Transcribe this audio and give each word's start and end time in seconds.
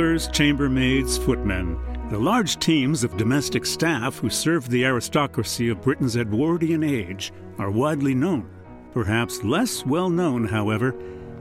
butlers, 0.00 0.28
chambermaids, 0.28 1.18
footmen, 1.18 1.78
the 2.08 2.18
large 2.18 2.58
teams 2.58 3.04
of 3.04 3.18
domestic 3.18 3.66
staff 3.66 4.16
who 4.16 4.30
served 4.30 4.70
the 4.70 4.82
aristocracy 4.82 5.68
of 5.68 5.82
Britain's 5.82 6.16
Edwardian 6.16 6.82
age 6.82 7.34
are 7.58 7.70
widely 7.70 8.14
known. 8.14 8.48
Perhaps 8.94 9.44
less 9.44 9.84
well 9.84 10.08
known, 10.08 10.48
however, 10.48 10.94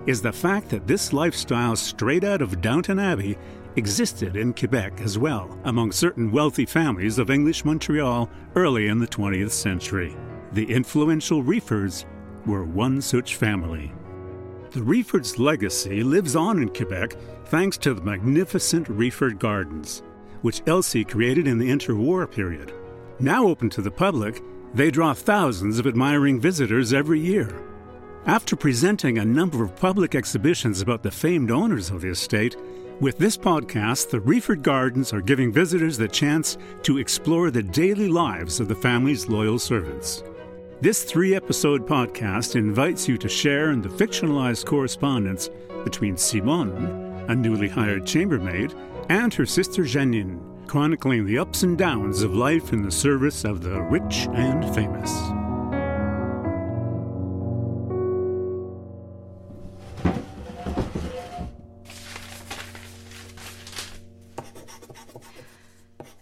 is 0.07 0.21
the 0.21 0.33
fact 0.33 0.67
that 0.71 0.85
this 0.87 1.13
lifestyle 1.13 1.77
straight 1.77 2.25
out 2.25 2.41
of 2.41 2.59
Downton 2.59 2.99
Abbey 2.99 3.37
existed 3.77 4.35
in 4.35 4.53
Quebec 4.53 4.99
as 4.99 5.17
well, 5.17 5.57
among 5.63 5.93
certain 5.93 6.29
wealthy 6.29 6.65
families 6.65 7.17
of 7.17 7.29
English 7.29 7.63
Montreal 7.63 8.29
early 8.57 8.89
in 8.89 8.99
the 8.99 9.07
20th 9.07 9.51
century. 9.51 10.17
The 10.51 10.69
influential 10.69 11.43
Refords 11.43 12.05
were 12.45 12.65
one 12.65 12.99
such 13.01 13.37
family. 13.37 13.93
The 14.71 14.81
Reford's 14.81 15.39
legacy 15.39 16.03
lives 16.03 16.35
on 16.35 16.61
in 16.61 16.69
Quebec 16.69 17.15
thanks 17.45 17.75
to 17.79 17.95
the 17.95 18.03
magnificent 18.03 18.85
Reford 18.87 19.39
Gardens, 19.39 20.03
which 20.43 20.61
Elsie 20.67 21.03
created 21.03 21.47
in 21.47 21.57
the 21.57 21.71
interwar 21.71 22.29
period. 22.29 22.71
Now 23.19 23.47
open 23.47 23.71
to 23.71 23.81
the 23.81 23.89
public, 23.89 24.43
they 24.75 24.91
draw 24.91 25.15
thousands 25.15 25.79
of 25.79 25.87
admiring 25.87 26.39
visitors 26.39 26.93
every 26.93 27.19
year. 27.19 27.63
After 28.27 28.55
presenting 28.55 29.17
a 29.17 29.25
number 29.25 29.63
of 29.63 29.75
public 29.75 30.13
exhibitions 30.13 30.81
about 30.81 31.01
the 31.01 31.09
famed 31.09 31.49
owners 31.49 31.89
of 31.89 32.01
the 32.01 32.09
estate, 32.09 32.55
with 32.99 33.17
this 33.17 33.37
podcast, 33.37 34.11
the 34.11 34.19
Reford 34.19 34.61
Gardens 34.61 35.11
are 35.13 35.21
giving 35.21 35.51
visitors 35.51 35.97
the 35.97 36.07
chance 36.07 36.59
to 36.83 36.99
explore 36.99 37.49
the 37.49 37.63
daily 37.63 38.07
lives 38.07 38.59
of 38.59 38.67
the 38.67 38.75
family's 38.75 39.27
loyal 39.29 39.57
servants. 39.57 40.21
This 40.81 41.03
three 41.03 41.35
episode 41.35 41.85
podcast 41.85 42.55
invites 42.55 43.05
you 43.05 43.17
to 43.17 43.27
share 43.27 43.71
in 43.71 43.81
the 43.81 43.89
fictionalized 43.89 44.65
correspondence 44.65 45.49
between 45.83 46.15
Simone, 46.15 47.25
a 47.27 47.35
newly 47.35 47.67
hired 47.67 48.05
chambermaid, 48.05 48.73
and 49.09 49.33
her 49.33 49.45
sister 49.45 49.83
Janine, 49.83 50.39
chronicling 50.67 51.25
the 51.25 51.37
ups 51.37 51.63
and 51.63 51.77
downs 51.77 52.21
of 52.21 52.33
life 52.33 52.71
in 52.71 52.81
the 52.81 52.91
service 52.91 53.43
of 53.43 53.61
the 53.61 53.81
rich 53.81 54.29
and 54.31 54.73
famous. 54.73 55.11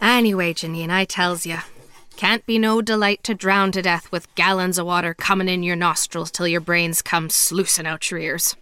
Anyway, 0.01 0.51
Janine, 0.51 0.89
I 0.89 1.05
tells 1.05 1.45
ya, 1.45 1.59
can't 2.17 2.45
be 2.47 2.57
no 2.57 2.81
delight 2.81 3.23
to 3.23 3.35
drown 3.35 3.71
to 3.71 3.81
death 3.81 4.11
with 4.11 4.33
gallons 4.33 4.79
of 4.79 4.87
water 4.87 5.13
comin' 5.13 5.47
in 5.47 5.61
your 5.61 5.75
nostrils 5.75 6.31
till 6.31 6.47
your 6.47 6.59
brains 6.59 7.03
come 7.03 7.29
sluicing 7.29 7.85
out 7.85 8.09
your 8.09 8.19
ears. 8.19 8.55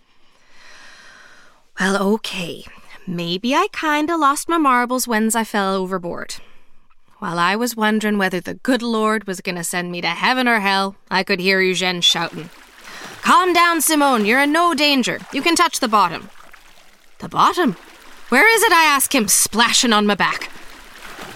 Well, 1.79 2.01
okay, 2.15 2.65
maybe 3.07 3.55
I 3.55 3.67
kinda 3.71 4.17
lost 4.17 4.49
my 4.49 4.57
marbles 4.57 5.07
when's 5.07 5.35
I 5.35 5.45
fell 5.45 5.73
overboard. 5.73 6.35
While 7.19 7.39
I 7.39 7.55
was 7.55 7.75
wonderin' 7.75 8.17
whether 8.17 8.41
the 8.41 8.55
good 8.55 8.81
Lord 8.81 9.25
was 9.25 9.39
gonna 9.39 9.63
send 9.63 9.89
me 9.89 10.01
to 10.01 10.09
heaven 10.09 10.49
or 10.49 10.59
hell, 10.59 10.97
I 11.09 11.23
could 11.23 11.39
hear 11.39 11.61
Eugene 11.61 12.01
shoutin'. 12.01 12.49
Calm 13.21 13.53
down, 13.53 13.79
Simone, 13.79 14.25
you're 14.25 14.41
in 14.41 14.51
no 14.51 14.73
danger. 14.73 15.19
You 15.31 15.41
can 15.41 15.55
touch 15.55 15.79
the 15.79 15.87
bottom. 15.87 16.29
The 17.19 17.29
bottom? 17.29 17.77
Where 18.29 18.53
is 18.53 18.63
it? 18.63 18.73
I 18.73 18.83
ask 18.83 19.15
him, 19.15 19.29
splashing 19.29 19.93
on 19.93 20.05
my 20.05 20.15
back. 20.15 20.51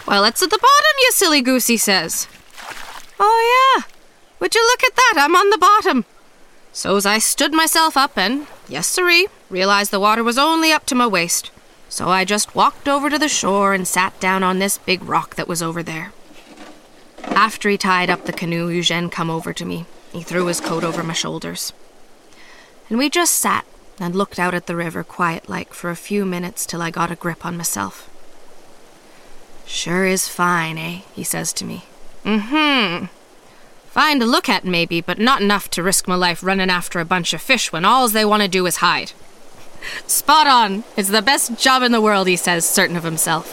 Well, 0.10 0.26
it's 0.26 0.42
at 0.42 0.50
the 0.50 0.58
bottom, 0.58 0.96
you 1.04 1.12
silly 1.12 1.40
goose, 1.44 1.68
he 1.68 1.78
says. 1.78 2.28
Oh, 3.20 3.76
yeah. 3.78 3.84
Would 4.40 4.56
you 4.56 4.66
look 4.66 4.84
at 4.84 4.96
that? 4.96 5.14
I'm 5.18 5.36
on 5.36 5.52
the 5.52 5.58
bottom. 5.60 6.04
So's 6.74 7.06
I 7.06 7.20
stood 7.20 7.54
myself 7.54 7.96
up 7.96 8.18
and, 8.18 8.48
yes, 8.68 8.88
sirree, 8.88 9.28
realized 9.52 9.92
the 9.92 10.00
water 10.00 10.24
was 10.24 10.40
only 10.40 10.72
up 10.72 10.88
to 10.88 10.96
my 10.96 11.06
waist. 11.06 11.52
So 11.90 12.09
I 12.09 12.25
just 12.25 12.56
walked 12.56 12.88
over 12.88 13.12
to 13.12 13.19
the 13.19 13.30
shore 13.30 13.75
and 13.75 13.88
sat 13.88 14.19
down 14.19 14.42
on 14.42 14.58
this 14.58 14.80
big 14.80 15.03
rock 15.03 15.36
that 15.36 15.48
was 15.48 15.62
over 15.62 15.84
there. 15.84 16.12
After 17.25 17.69
he 17.69 17.78
tied 17.78 18.09
up 18.09 18.25
the 18.25 18.34
canoe, 18.34 18.68
Eugene 18.68 19.12
come 19.12 19.30
over 19.30 19.53
to 19.53 19.64
me. 19.64 19.86
He 20.12 20.24
threw 20.24 20.48
his 20.48 20.59
coat 20.59 20.84
over 20.84 21.03
my 21.03 21.14
shoulders. 21.14 21.72
And 22.90 22.98
we 22.98 23.12
just 23.12 23.36
sat 23.36 23.64
and 24.00 24.16
looked 24.16 24.40
out 24.40 24.56
at 24.56 24.66
the 24.66 24.75
river 24.75 25.03
quiet 25.03 25.48
like 25.48 25.72
for 25.72 25.92
a 25.92 25.96
few 25.96 26.25
minutes 26.25 26.66
till 26.66 26.81
I 26.81 26.90
got 26.90 27.12
a 27.12 27.16
grip 27.16 27.46
on 27.46 27.58
myself. 27.58 28.09
Sure 29.69 30.03
is 30.03 30.28
fine, 30.28 30.80
eh? 30.80 31.02
he 31.13 31.24
says 31.24 31.53
to 31.53 31.63
me. 31.63 31.84
Mm 32.25 32.41
hmm. 32.50 33.06
Fine 33.91 34.19
to 34.19 34.25
look 34.25 34.50
at, 34.50 34.66
maybe, 34.66 35.00
but 35.00 35.19
not 35.19 35.41
enough 35.41 35.69
to 35.69 35.84
risk 35.84 36.07
my 36.07 36.16
life 36.16 36.44
running 36.44 36.72
after 36.72 37.00
a 37.00 37.06
bunch 37.06 37.34
of 37.34 37.41
fish 37.41 37.72
when 37.72 37.85
alls 37.85 38.12
they 38.12 38.25
want 38.25 38.41
to 38.41 38.50
do 38.50 38.66
is 38.66 38.78
hide. 38.78 39.12
Spot 40.07 40.47
on. 40.47 40.84
It's 40.97 41.09
the 41.09 41.22
best 41.22 41.59
job 41.59 41.84
in 41.84 41.91
the 41.91 42.02
world, 42.02 42.28
he 42.28 42.35
says, 42.35 42.68
certain 42.68 42.97
of 42.97 43.03
himself. 43.03 43.47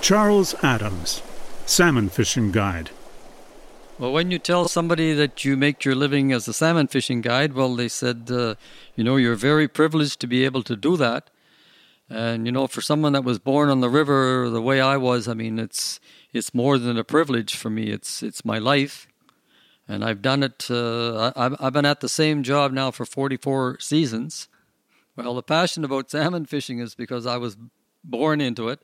Charles 0.00 0.54
Adams, 0.64 1.22
Salmon 1.66 2.08
Fishing 2.08 2.50
Guide. 2.50 2.90
Well, 3.98 4.12
when 4.12 4.30
you 4.30 4.38
tell 4.38 4.68
somebody 4.68 5.12
that 5.12 5.44
you 5.44 5.54
make 5.54 5.84
your 5.84 5.94
living 5.94 6.32
as 6.32 6.48
a 6.48 6.54
salmon 6.54 6.86
fishing 6.86 7.20
guide, 7.20 7.52
well, 7.52 7.76
they 7.76 7.88
said, 7.88 8.30
uh, 8.30 8.54
you 8.96 9.04
know, 9.04 9.16
you're 9.16 9.34
very 9.34 9.68
privileged 9.68 10.18
to 10.20 10.26
be 10.26 10.46
able 10.46 10.62
to 10.62 10.76
do 10.76 10.96
that. 10.96 11.28
And 12.10 12.44
you 12.44 12.50
know, 12.50 12.66
for 12.66 12.80
someone 12.80 13.12
that 13.12 13.22
was 13.22 13.38
born 13.38 13.70
on 13.70 13.80
the 13.80 13.88
river 13.88 14.50
the 14.50 14.60
way 14.60 14.80
I 14.80 14.96
was, 14.96 15.28
I 15.28 15.34
mean, 15.34 15.60
it's 15.60 16.00
it's 16.32 16.52
more 16.52 16.76
than 16.76 16.98
a 16.98 17.04
privilege 17.04 17.54
for 17.54 17.70
me. 17.70 17.90
It's 17.90 18.20
it's 18.20 18.44
my 18.44 18.58
life, 18.58 19.06
and 19.86 20.04
I've 20.04 20.20
done 20.20 20.42
it. 20.42 20.68
Uh, 20.68 21.32
I, 21.36 21.50
I've 21.60 21.72
been 21.72 21.84
at 21.84 22.00
the 22.00 22.08
same 22.08 22.42
job 22.42 22.72
now 22.72 22.90
for 22.90 23.04
44 23.06 23.78
seasons. 23.78 24.48
Well, 25.14 25.34
the 25.34 25.42
passion 25.42 25.84
about 25.84 26.10
salmon 26.10 26.46
fishing 26.46 26.80
is 26.80 26.96
because 26.96 27.26
I 27.26 27.36
was 27.36 27.56
born 28.02 28.40
into 28.40 28.68
it, 28.68 28.80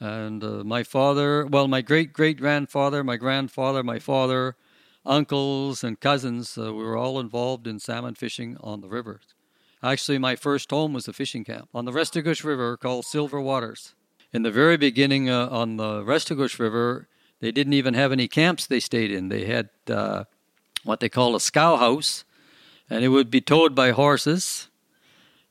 and 0.00 0.42
uh, 0.42 0.64
my 0.64 0.82
father, 0.82 1.44
well, 1.44 1.68
my 1.68 1.82
great 1.82 2.14
great 2.14 2.38
grandfather, 2.38 3.04
my 3.04 3.18
grandfather, 3.18 3.82
my 3.82 3.98
father, 3.98 4.56
uncles, 5.04 5.84
and 5.84 6.00
cousins, 6.00 6.56
uh, 6.56 6.72
we 6.72 6.82
were 6.82 6.96
all 6.96 7.20
involved 7.20 7.66
in 7.66 7.80
salmon 7.80 8.14
fishing 8.14 8.56
on 8.62 8.80
the 8.80 8.88
rivers. 8.88 9.35
Actually, 9.82 10.18
my 10.18 10.36
first 10.36 10.70
home 10.70 10.92
was 10.92 11.06
a 11.06 11.12
fishing 11.12 11.44
camp 11.44 11.68
on 11.74 11.84
the 11.84 11.92
Restigouche 11.92 12.44
River 12.44 12.76
called 12.76 13.04
Silver 13.04 13.40
Waters. 13.40 13.94
In 14.32 14.42
the 14.42 14.50
very 14.50 14.76
beginning 14.76 15.28
uh, 15.30 15.48
on 15.48 15.76
the 15.76 16.02
Restigouche 16.02 16.58
River, 16.58 17.08
they 17.40 17.52
didn't 17.52 17.74
even 17.74 17.94
have 17.94 18.12
any 18.12 18.28
camps 18.28 18.66
they 18.66 18.80
stayed 18.80 19.10
in. 19.10 19.28
They 19.28 19.44
had 19.44 19.68
uh, 19.88 20.24
what 20.84 21.00
they 21.00 21.08
call 21.08 21.36
a 21.36 21.40
scow 21.40 21.76
house, 21.76 22.24
and 22.88 23.04
it 23.04 23.08
would 23.08 23.30
be 23.30 23.40
towed 23.40 23.74
by 23.74 23.90
horses. 23.90 24.68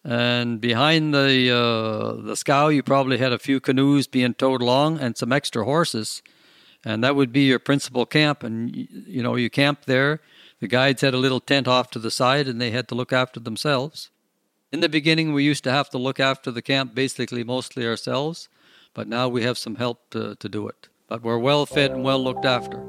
And 0.04 0.62
behind 0.62 1.14
the 1.14 1.52
uh, 1.52 2.22
the 2.22 2.36
scow, 2.36 2.68
you 2.68 2.84
probably 2.84 3.18
had 3.18 3.34
a 3.34 3.40
few 3.40 3.60
canoes 3.60 4.08
being 4.08 4.34
towed 4.34 4.62
along 4.62 5.00
and 5.00 5.18
some 5.18 5.32
extra 5.32 5.64
horses, 5.64 6.22
and 6.84 7.04
that 7.04 7.16
would 7.16 7.32
be 7.32 7.46
your 7.46 7.60
principal 7.60 8.06
camp. 8.06 8.44
And 8.44 8.76
you 8.76 9.24
know, 9.24 9.36
you 9.36 9.50
camped 9.50 9.86
there. 9.86 10.22
The 10.60 10.68
guides 10.68 11.02
had 11.02 11.14
a 11.14 11.18
little 11.20 11.40
tent 11.40 11.68
off 11.68 11.90
to 11.92 12.00
the 12.00 12.12
side, 12.12 12.48
and 12.48 12.60
they 12.60 12.72
had 12.72 12.88
to 12.90 12.96
look 12.96 13.14
after 13.14 13.40
themselves. 13.40 14.10
In 14.72 14.80
the 14.80 14.90
beginning, 14.90 15.34
we 15.34 15.44
used 15.44 15.64
to 15.66 15.72
have 15.72 15.90
to 15.92 15.98
look 15.98 16.20
after 16.20 16.52
the 16.52 16.62
camp 16.62 16.96
basically 16.96 17.44
mostly 17.44 17.86
ourselves, 17.86 18.50
but 18.94 19.08
now 19.08 19.28
we 19.28 19.44
have 19.44 19.58
some 19.58 19.76
help 19.76 20.10
to, 20.10 20.36
to 20.36 20.50
do 20.50 20.68
it. 20.68 20.90
But 21.08 21.22
we're 21.22 21.38
well 21.38 21.66
fed 21.66 21.92
and 21.92 22.04
well 22.04 22.22
looked 22.22 22.46
after. 22.46 22.80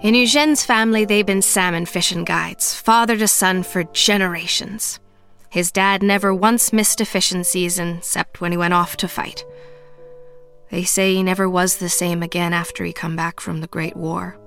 In 0.00 0.14
Eugene's 0.14 0.64
family, 0.64 1.04
they've 1.04 1.24
been 1.24 1.42
salmon 1.42 1.86
fishing 1.86 2.24
guides, 2.24 2.74
father 2.74 3.16
to 3.18 3.28
son 3.28 3.62
for 3.62 3.84
generations. 3.84 4.98
His 5.50 5.70
dad 5.70 6.02
never 6.02 6.34
once 6.34 6.72
missed 6.72 7.00
a 7.00 7.04
fishing 7.04 7.44
season, 7.44 7.98
except 7.98 8.40
when 8.40 8.52
he 8.52 8.58
went 8.58 8.74
off 8.74 8.96
to 8.96 9.06
fight. 9.06 9.44
They 10.70 10.84
say 10.84 11.14
he 11.14 11.22
never 11.22 11.48
was 11.48 11.76
the 11.76 11.90
same 11.90 12.22
again 12.22 12.54
after 12.54 12.84
he 12.84 12.92
come 12.92 13.14
back 13.14 13.38
from 13.38 13.60
the 13.60 13.66
Great 13.66 13.96
War, 13.96 14.38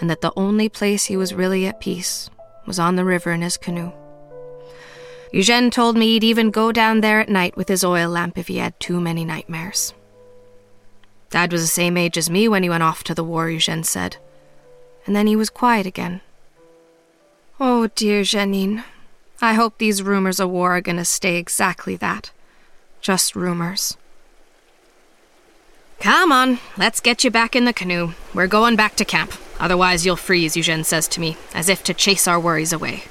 and 0.00 0.10
that 0.10 0.22
the 0.22 0.32
only 0.36 0.68
place 0.68 1.04
he 1.04 1.16
was 1.16 1.32
really 1.32 1.66
at 1.66 1.80
peace 1.80 2.28
was 2.68 2.78
on 2.78 2.94
the 2.94 3.04
river 3.04 3.32
in 3.32 3.42
his 3.42 3.56
canoe. 3.56 3.92
Eugene 5.32 5.70
told 5.70 5.96
me 5.96 6.06
he'd 6.06 6.24
even 6.24 6.50
go 6.50 6.70
down 6.70 7.00
there 7.00 7.20
at 7.20 7.28
night 7.28 7.56
with 7.56 7.68
his 7.68 7.84
oil 7.84 8.08
lamp 8.08 8.38
if 8.38 8.48
he 8.48 8.58
had 8.58 8.78
too 8.78 9.00
many 9.00 9.24
nightmares. 9.24 9.92
Dad 11.30 11.52
was 11.52 11.60
the 11.60 11.66
same 11.66 11.96
age 11.96 12.16
as 12.16 12.30
me 12.30 12.48
when 12.48 12.62
he 12.62 12.70
went 12.70 12.82
off 12.82 13.04
to 13.04 13.14
the 13.14 13.24
war, 13.24 13.50
Eugene 13.50 13.84
said. 13.84 14.16
And 15.04 15.14
then 15.16 15.26
he 15.26 15.36
was 15.36 15.50
quiet 15.50 15.86
again. 15.86 16.20
Oh 17.60 17.88
dear, 17.88 18.22
Janine. 18.22 18.84
I 19.40 19.54
hope 19.54 19.78
these 19.78 20.02
rumors 20.02 20.40
of 20.40 20.50
war 20.50 20.76
are 20.76 20.80
going 20.80 20.96
to 20.96 21.04
stay 21.04 21.36
exactly 21.36 21.96
that. 21.96 22.30
Just 23.00 23.36
rumors. 23.36 23.96
Come 26.00 26.32
on, 26.32 26.58
let's 26.76 27.00
get 27.00 27.24
you 27.24 27.30
back 27.30 27.56
in 27.56 27.64
the 27.64 27.72
canoe. 27.72 28.12
We're 28.32 28.46
going 28.46 28.76
back 28.76 28.96
to 28.96 29.04
camp. 29.04 29.32
Otherwise, 29.60 30.06
you'll 30.06 30.16
freeze, 30.16 30.56
Eugene 30.56 30.84
says 30.84 31.08
to 31.08 31.20
me, 31.20 31.36
as 31.54 31.68
if 31.68 31.82
to 31.84 31.94
chase 31.94 32.28
our 32.28 32.38
worries 32.38 32.72
away. 32.72 33.04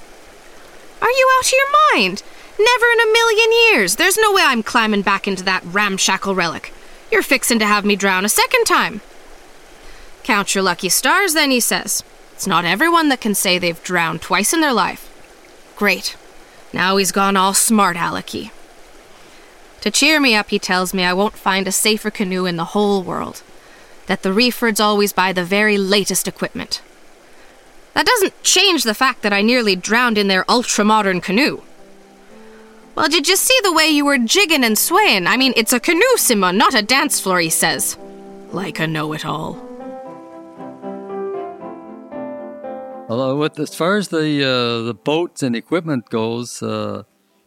Are 1.01 1.09
you 1.09 1.29
out 1.37 1.45
of 1.45 1.51
your 1.51 1.93
mind? 1.93 2.23
Never 2.59 2.85
in 2.87 2.99
a 2.99 3.11
million 3.11 3.51
years. 3.71 3.95
There's 3.97 4.17
no 4.17 4.33
way 4.33 4.41
I'm 4.43 4.63
climbing 4.63 5.03
back 5.03 5.27
into 5.27 5.43
that 5.43 5.63
ramshackle 5.65 6.33
relic. 6.33 6.73
You're 7.11 7.21
fixin' 7.21 7.59
to 7.59 7.65
have 7.65 7.85
me 7.85 7.95
drown 7.95 8.25
a 8.25 8.29
second 8.29 8.65
time. 8.65 9.01
Count 10.23 10.55
your 10.55 10.63
lucky 10.63 10.89
stars, 10.89 11.33
then, 11.33 11.51
he 11.51 11.59
says. 11.59 12.03
It's 12.33 12.47
not 12.47 12.65
everyone 12.65 13.09
that 13.09 13.21
can 13.21 13.33
say 13.35 13.57
they've 13.57 13.81
drowned 13.83 14.21
twice 14.21 14.53
in 14.53 14.61
their 14.61 14.73
life. 14.73 15.09
Great. 15.75 16.17
Now 16.73 16.97
he's 16.97 17.11
gone 17.11 17.37
all 17.37 17.53
smart 17.53 17.97
alecky. 17.97 18.51
To 19.81 19.91
cheer 19.91 20.19
me 20.19 20.35
up, 20.35 20.49
he 20.49 20.59
tells 20.59 20.93
me 20.93 21.03
I 21.03 21.13
won't 21.13 21.37
find 21.37 21.67
a 21.67 21.71
safer 21.71 22.11
canoe 22.11 22.45
in 22.45 22.57
the 22.57 22.65
whole 22.65 23.03
world. 23.03 23.41
That 24.07 24.23
the 24.23 24.33
Refords 24.33 24.79
always 24.79 25.13
buy 25.13 25.31
the 25.31 25.43
very 25.43 25.77
latest 25.77 26.27
equipment. 26.27 26.81
That 27.93 28.05
doesn't 28.05 28.43
change 28.43 28.83
the 28.83 28.93
fact 28.93 29.21
that 29.21 29.33
I 29.33 29.41
nearly 29.41 29.75
drowned 29.75 30.17
in 30.17 30.27
their 30.27 30.49
ultra 30.49 30.83
modern 30.83 31.21
canoe. 31.21 31.61
Well, 32.95 33.09
did 33.09 33.27
you 33.27 33.35
see 33.35 33.57
the 33.63 33.73
way 33.73 33.87
you 33.87 34.05
were 34.05 34.17
jigging 34.17 34.63
and 34.63 34.77
swaying? 34.77 35.27
I 35.27 35.37
mean, 35.37 35.53
it's 35.55 35.73
a 35.73 35.79
canoe, 35.79 36.17
Simon, 36.17 36.57
not 36.57 36.73
a 36.73 36.81
dance 36.81 37.19
floor, 37.19 37.39
he 37.39 37.49
says. 37.49 37.97
Like 38.51 38.79
a 38.79 38.87
know 38.87 39.13
it 39.13 39.25
all. 39.25 39.61
Although, 43.09 43.37
with 43.37 43.59
as 43.59 43.73
far 43.75 43.97
as 43.97 44.09
the 44.09 44.43
uh, 44.43 44.85
the 44.85 44.93
boats 44.93 45.41
and 45.41 45.55
equipment 45.55 46.09
goes, 46.09 46.61
uh, 46.61 47.03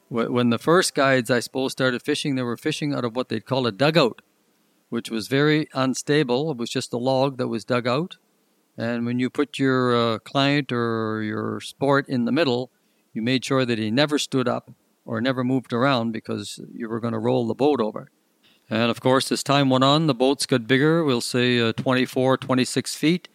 when 0.08 0.50
the 0.50 0.58
first 0.58 0.94
guides, 0.94 1.30
I 1.30 1.40
suppose, 1.40 1.72
started 1.72 2.02
fishing, 2.02 2.34
they 2.34 2.42
were 2.42 2.56
fishing 2.56 2.94
out 2.94 3.04
of 3.04 3.14
what 3.14 3.28
they'd 3.28 3.44
call 3.44 3.66
a 3.66 3.72
dugout, 3.72 4.22
which 4.90 5.10
was 5.10 5.28
very 5.28 5.66
unstable. 5.72 6.50
It 6.50 6.58
was 6.58 6.70
just 6.70 6.92
a 6.92 6.98
log 6.98 7.38
that 7.38 7.48
was 7.48 7.64
dug 7.64 7.88
out, 7.88 8.18
and 8.76 9.06
when 9.06 9.18
you 9.18 9.30
put 9.30 9.58
your 9.58 9.96
uh, 9.96 10.18
client 10.18 10.70
or 10.70 11.22
your 11.22 11.60
sport 11.60 12.08
in 12.08 12.26
the 12.26 12.32
middle, 12.32 12.70
you 13.14 13.22
made 13.22 13.44
sure 13.44 13.64
that 13.64 13.78
he 13.78 13.90
never 13.90 14.18
stood 14.18 14.46
up 14.46 14.70
or 15.04 15.20
never 15.20 15.42
moved 15.42 15.72
around 15.72 16.12
because 16.12 16.60
you 16.72 16.88
were 16.88 17.00
going 17.00 17.14
to 17.14 17.18
roll 17.18 17.46
the 17.46 17.54
boat 17.54 17.80
over. 17.80 18.10
And 18.68 18.90
of 18.90 19.00
course, 19.00 19.32
as 19.32 19.42
time 19.42 19.68
went 19.70 19.82
on, 19.82 20.06
the 20.06 20.14
boats 20.14 20.46
got 20.46 20.68
bigger. 20.68 21.02
We'll 21.02 21.20
say 21.20 21.58
uh, 21.58 21.72
24, 21.72 22.36
26 22.36 22.94
feet 22.94 23.28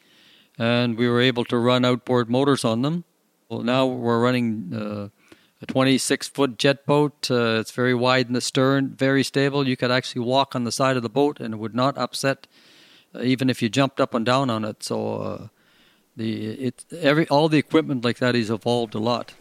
and 0.58 0.98
we 0.98 1.08
were 1.08 1.22
able 1.22 1.46
to 1.46 1.58
run 1.58 1.86
outboard 1.86 2.30
motors 2.30 2.64
on 2.64 2.82
them. 2.82 3.04
Well, 3.50 3.62
now 3.62 3.86
we're 3.86 4.22
running 4.22 4.74
uh, 4.74 5.10
a 5.62 5.66
26 5.66 6.28
foot 6.28 6.58
jet 6.58 6.86
boat. 6.86 7.30
Uh, 7.30 7.58
it's 7.60 7.72
very 7.72 7.94
wide 7.94 8.28
in 8.28 8.34
the 8.34 8.42
stern, 8.42 8.90
very 8.90 9.24
stable. 9.24 9.68
You 9.68 9.78
could 9.78 9.92
actually 9.92 10.22
walk 10.22 10.56
on 10.56 10.64
the 10.64 10.72
side 10.72 10.98
of 10.98 11.04
the 11.04 11.10
boat 11.10 11.40
and 11.40 11.54
it 11.54 11.58
would 11.58 11.76
not 11.76 11.98
upset, 11.98 12.48
uh, 13.14 13.22
even 13.22 13.50
if 13.50 13.62
you 13.62 13.70
jumped 13.70 14.00
up 14.00 14.14
and 14.14 14.26
down 14.26 14.50
on 14.50 14.66
it. 14.66 14.84
So 14.84 15.16
uh, 15.16 15.48
the 16.16 16.46
it 16.54 16.86
every 16.92 17.28
all 17.28 17.50
the 17.50 17.58
equipment 17.58 18.04
like 18.04 18.18
that 18.20 18.36
has 18.36 18.50
evolved 18.50 18.96
a 18.96 19.00
lot. 19.00 19.34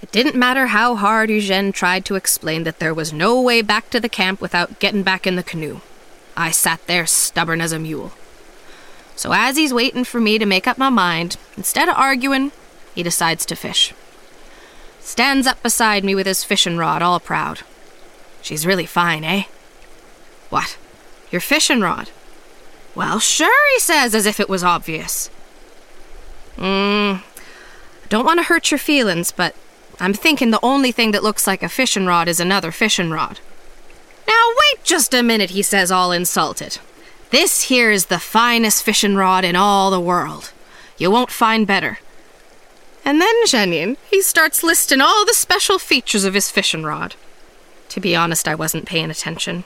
It 0.00 0.12
didn't 0.12 0.36
matter 0.36 0.68
how 0.68 0.94
hard 0.94 1.28
Eugene 1.28 1.72
tried 1.72 2.04
to 2.04 2.14
explain 2.14 2.62
that 2.62 2.78
there 2.78 2.94
was 2.94 3.12
no 3.12 3.40
way 3.40 3.62
back 3.62 3.90
to 3.90 3.98
the 3.98 4.08
camp 4.08 4.40
without 4.40 4.78
getting 4.78 5.02
back 5.02 5.26
in 5.26 5.34
the 5.34 5.42
canoe. 5.42 5.80
I 6.36 6.52
sat 6.52 6.86
there 6.86 7.04
stubborn 7.04 7.60
as 7.60 7.72
a 7.72 7.80
mule. 7.80 8.12
So 9.16 9.32
as 9.32 9.56
he's 9.56 9.74
waiting 9.74 10.04
for 10.04 10.20
me 10.20 10.38
to 10.38 10.46
make 10.46 10.68
up 10.68 10.78
my 10.78 10.88
mind, 10.88 11.36
instead 11.56 11.88
of 11.88 11.96
arguing, 11.96 12.52
he 12.98 13.04
decides 13.04 13.46
to 13.46 13.54
fish. 13.54 13.94
Stands 14.98 15.46
up 15.46 15.62
beside 15.62 16.02
me 16.02 16.16
with 16.16 16.26
his 16.26 16.42
fishing 16.42 16.76
rod, 16.76 17.00
all 17.00 17.20
proud. 17.20 17.60
She's 18.42 18.66
really 18.66 18.86
fine, 18.86 19.22
eh? 19.22 19.44
What? 20.50 20.76
Your 21.30 21.40
fishing 21.40 21.80
rod? 21.80 22.10
Well, 22.96 23.20
sure, 23.20 23.72
he 23.74 23.78
says, 23.78 24.16
as 24.16 24.26
if 24.26 24.40
it 24.40 24.48
was 24.48 24.64
obvious. 24.64 25.30
Mmm. 26.56 27.22
Don't 28.08 28.24
want 28.24 28.40
to 28.40 28.46
hurt 28.46 28.72
your 28.72 28.78
feelings, 28.78 29.30
but 29.30 29.54
I'm 30.00 30.12
thinking 30.12 30.50
the 30.50 30.58
only 30.60 30.90
thing 30.90 31.12
that 31.12 31.22
looks 31.22 31.46
like 31.46 31.62
a 31.62 31.68
fishing 31.68 32.04
rod 32.04 32.26
is 32.26 32.40
another 32.40 32.72
fishing 32.72 33.12
rod. 33.12 33.38
Now, 34.26 34.44
wait 34.48 34.82
just 34.82 35.14
a 35.14 35.22
minute, 35.22 35.50
he 35.50 35.62
says, 35.62 35.92
all 35.92 36.10
insulted. 36.10 36.78
This 37.30 37.62
here 37.62 37.92
is 37.92 38.06
the 38.06 38.18
finest 38.18 38.82
fishing 38.82 39.14
rod 39.14 39.44
in 39.44 39.54
all 39.54 39.92
the 39.92 40.00
world. 40.00 40.50
You 40.96 41.12
won't 41.12 41.30
find 41.30 41.64
better. 41.64 42.00
And 43.08 43.22
then 43.22 43.46
Jeanine, 43.46 43.96
he 44.10 44.20
starts 44.20 44.62
listing 44.62 45.00
all 45.00 45.24
the 45.24 45.32
special 45.32 45.78
features 45.78 46.24
of 46.24 46.34
his 46.34 46.50
fishing 46.50 46.82
rod. 46.82 47.14
To 47.88 48.00
be 48.00 48.14
honest, 48.14 48.46
I 48.46 48.54
wasn't 48.54 48.84
paying 48.84 49.10
attention. 49.10 49.64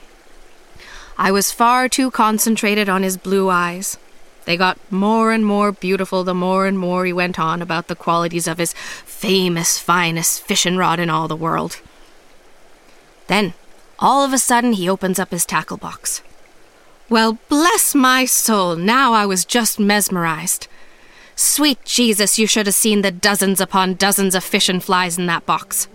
I 1.17 1.29
was 1.29 1.51
far 1.51 1.89
too 1.89 2.09
concentrated 2.09 2.87
on 2.87 3.03
his 3.03 3.17
blue 3.17 3.49
eyes. 3.49 3.97
They 4.45 4.55
got 4.55 4.79
more 4.89 5.33
and 5.33 5.45
more 5.45 5.73
beautiful 5.73 6.23
the 6.23 6.33
more 6.33 6.65
and 6.65 6.79
more 6.79 7.03
he 7.03 7.11
went 7.11 7.37
on 7.37 7.61
about 7.61 7.89
the 7.89 7.97
qualities 7.97 8.47
of 8.47 8.59
his 8.59 8.71
famous, 8.71 9.77
finest 9.77 10.43
fishing 10.43 10.77
rod 10.77 11.01
in 11.01 11.09
all 11.09 11.27
the 11.27 11.35
world. 11.35 11.81
Then, 13.27 13.55
all 13.99 14.23
of 14.23 14.31
a 14.31 14.37
sudden, 14.37 14.71
he 14.71 14.87
opens 14.87 15.19
up 15.19 15.31
his 15.31 15.45
tackle 15.45 15.75
box. 15.75 16.21
Well, 17.09 17.39
bless 17.49 17.93
my 17.93 18.23
soul, 18.23 18.77
now 18.77 19.11
I 19.11 19.25
was 19.25 19.43
just 19.43 19.81
mesmerized. 19.81 20.69
Sweet 21.35 21.83
Jesus, 21.85 22.37
you 22.37 22.47
should 22.47 22.65
have 22.67 22.75
seen 22.75 23.01
the 23.01 23.11
dozens 23.11 23.59
upon 23.59 23.95
dozens 23.95 24.35
of 24.35 24.43
fish 24.43 24.69
and 24.69 24.83
flies 24.83 25.17
in 25.17 25.25
that 25.25 25.45
box. 25.45 25.87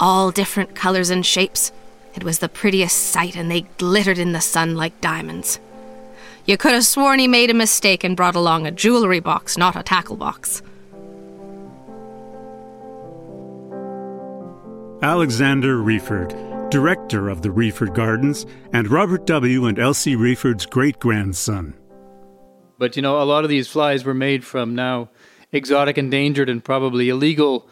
All 0.00 0.30
different 0.30 0.74
colors 0.74 1.10
and 1.10 1.24
shapes. 1.24 1.72
It 2.14 2.24
was 2.24 2.38
the 2.38 2.48
prettiest 2.48 2.96
sight, 2.96 3.36
and 3.36 3.50
they 3.50 3.62
glittered 3.78 4.18
in 4.18 4.32
the 4.32 4.40
sun 4.40 4.76
like 4.76 5.00
diamonds. 5.00 5.58
You 6.46 6.56
could 6.56 6.72
have 6.72 6.86
sworn 6.86 7.18
he 7.18 7.28
made 7.28 7.50
a 7.50 7.54
mistake 7.54 8.04
and 8.04 8.16
brought 8.16 8.34
along 8.34 8.66
a 8.66 8.70
jewelry 8.70 9.20
box, 9.20 9.56
not 9.56 9.76
a 9.76 9.82
tackle 9.82 10.16
box. 10.16 10.62
Alexander 15.02 15.78
Reford 15.78 16.54
director 16.74 17.28
of 17.28 17.40
the 17.40 17.50
Reford 17.50 17.94
Gardens, 17.94 18.46
and 18.72 18.90
Robert 18.90 19.26
W. 19.26 19.66
and 19.66 19.78
Elsie 19.78 20.16
Reford's 20.16 20.66
great 20.66 20.98
grandson. 20.98 21.74
But 22.78 22.96
you 22.96 23.02
know, 23.02 23.22
a 23.22 23.24
lot 23.24 23.44
of 23.44 23.50
these 23.50 23.68
flies 23.68 24.04
were 24.04 24.14
made 24.14 24.44
from 24.44 24.74
now 24.74 25.10
exotic, 25.52 25.96
endangered, 25.98 26.48
and 26.48 26.62
probably 26.62 27.08
illegal 27.08 27.68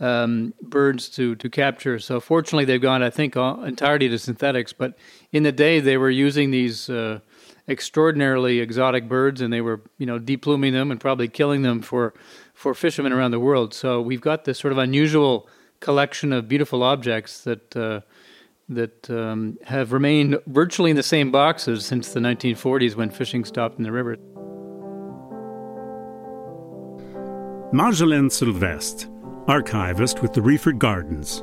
um, 0.00 0.54
birds 0.60 1.08
to, 1.10 1.36
to 1.36 1.48
capture. 1.48 1.98
So 1.98 2.20
fortunately, 2.20 2.64
they've 2.64 2.80
gone, 2.80 3.02
I 3.02 3.10
think, 3.10 3.36
entirely 3.36 4.08
to 4.08 4.18
synthetics. 4.18 4.72
But 4.72 4.96
in 5.32 5.42
the 5.42 5.52
day, 5.52 5.80
they 5.80 5.96
were 5.96 6.10
using 6.10 6.50
these 6.50 6.90
uh, 6.90 7.20
extraordinarily 7.68 8.60
exotic 8.60 9.08
birds, 9.08 9.40
and 9.40 9.52
they 9.52 9.60
were, 9.60 9.82
you 9.98 10.06
know, 10.06 10.18
depluming 10.18 10.72
them 10.72 10.90
and 10.90 11.00
probably 11.00 11.28
killing 11.28 11.62
them 11.62 11.82
for 11.82 12.14
for 12.54 12.72
fishermen 12.74 13.12
around 13.12 13.32
the 13.32 13.40
world. 13.40 13.74
So 13.74 14.00
we've 14.00 14.20
got 14.20 14.46
this 14.46 14.58
sort 14.58 14.72
of 14.72 14.78
unusual 14.78 15.46
collection 15.80 16.32
of 16.32 16.48
beautiful 16.48 16.82
objects 16.82 17.42
that. 17.44 17.76
Uh, 17.76 18.00
that 18.68 19.08
um, 19.10 19.56
have 19.64 19.92
remained 19.92 20.40
virtually 20.48 20.90
in 20.90 20.96
the 20.96 21.02
same 21.04 21.30
boxes 21.30 21.86
since 21.86 22.12
the 22.12 22.18
1940s 22.18 22.96
when 22.96 23.10
fishing 23.10 23.44
stopped 23.44 23.78
in 23.78 23.84
the 23.84 23.92
river. 23.92 24.16
Marjolaine 27.72 28.30
Sylvestre, 28.30 29.08
archivist 29.48 30.22
with 30.22 30.32
the 30.32 30.40
Reford 30.40 30.78
Gardens. 30.78 31.42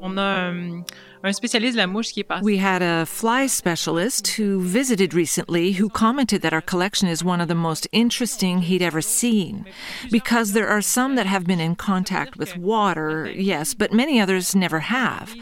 On 0.00 0.18
a 0.18 0.48
um, 0.48 0.86
un 1.24 1.32
spécialiste 1.32 1.74
de 1.74 1.78
la 1.78 1.86
mouche 1.86 2.12
qui 2.12 2.20
est 2.20 2.24
passé. 2.24 2.42
We 2.42 2.58
had 2.58 2.82
a 2.82 3.06
fly 3.06 3.46
specialist 3.46 4.26
who 4.38 4.60
visited 4.60 5.14
recently 5.14 5.72
who 5.72 5.88
commented 5.88 6.42
that 6.42 6.52
our 6.52 6.60
collection 6.60 7.08
is 7.08 7.22
one 7.22 7.40
of 7.40 7.48
the 7.48 7.54
most 7.54 7.86
interesting 7.92 8.62
he'd 8.62 8.82
ever 8.82 9.00
seen. 9.00 9.64
Because 10.10 10.52
there 10.52 10.68
are 10.68 10.82
some 10.82 11.14
that 11.16 11.26
have 11.26 11.46
been 11.46 11.60
in 11.60 11.76
contact 11.76 12.36
with 12.36 12.56
water, 12.56 13.30
yes, 13.30 13.74
but 13.74 13.92
many 13.92 14.20
others 14.20 14.54
never 14.54 14.80
have. 14.80 15.34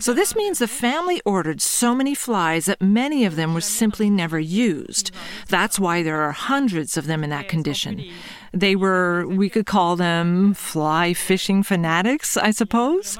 So 0.00 0.12
this 0.12 0.34
means 0.34 0.58
the 0.58 0.68
family 0.68 1.20
ordered 1.24 1.60
so 1.60 1.94
many 1.94 2.14
flies 2.14 2.66
that 2.66 2.80
many 2.80 3.24
of 3.24 3.36
them 3.36 3.54
were 3.54 3.60
simply 3.60 4.08
never 4.10 4.38
used. 4.38 5.10
That's 5.48 5.78
why 5.78 6.02
there 6.02 6.20
are 6.22 6.32
hundreds 6.32 6.96
of 6.96 7.06
them 7.06 7.22
in 7.22 7.30
that 7.30 7.48
condition. 7.48 8.04
They 8.52 8.74
were, 8.74 9.26
we 9.26 9.50
could 9.50 9.66
call 9.66 9.96
them 9.96 10.54
fly 10.54 11.12
fishing 11.12 11.62
fanatics, 11.62 12.36
I 12.38 12.52
suppose. 12.52 13.18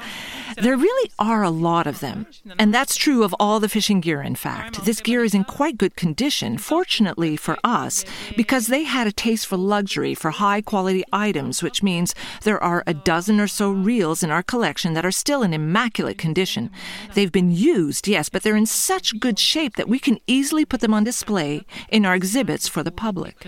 There 0.57 0.75
really 0.75 1.11
are 1.19 1.43
a 1.43 1.49
lot 1.49 1.87
of 1.87 1.99
them. 1.99 2.25
And 2.57 2.73
that's 2.73 2.95
true 2.95 3.23
of 3.23 3.35
all 3.39 3.59
the 3.59 3.69
fishing 3.69 4.01
gear, 4.01 4.21
in 4.21 4.35
fact. 4.35 4.85
This 4.85 5.01
gear 5.01 5.23
is 5.23 5.33
in 5.33 5.43
quite 5.43 5.77
good 5.77 5.95
condition, 5.95 6.57
fortunately 6.57 7.37
for 7.37 7.57
us, 7.63 8.03
because 8.35 8.67
they 8.67 8.83
had 8.83 9.07
a 9.07 9.11
taste 9.11 9.45
for 9.45 9.57
luxury, 9.57 10.15
for 10.15 10.31
high 10.31 10.61
quality 10.61 11.03
items, 11.13 11.61
which 11.61 11.83
means 11.83 12.15
there 12.43 12.61
are 12.61 12.83
a 12.87 12.93
dozen 12.93 13.39
or 13.39 13.47
so 13.47 13.69
reels 13.71 14.23
in 14.23 14.31
our 14.31 14.43
collection 14.43 14.93
that 14.93 15.05
are 15.05 15.11
still 15.11 15.43
in 15.43 15.53
immaculate 15.53 16.17
condition. 16.17 16.71
They've 17.13 17.31
been 17.31 17.51
used, 17.51 18.07
yes, 18.07 18.29
but 18.29 18.43
they're 18.43 18.55
in 18.55 18.65
such 18.65 19.19
good 19.19 19.37
shape 19.39 19.75
that 19.75 19.89
we 19.89 19.99
can 19.99 20.19
easily 20.27 20.65
put 20.65 20.81
them 20.81 20.93
on 20.93 21.03
display 21.03 21.65
in 21.89 22.05
our 22.05 22.15
exhibits 22.15 22.67
for 22.67 22.83
the 22.83 22.91
public 22.91 23.39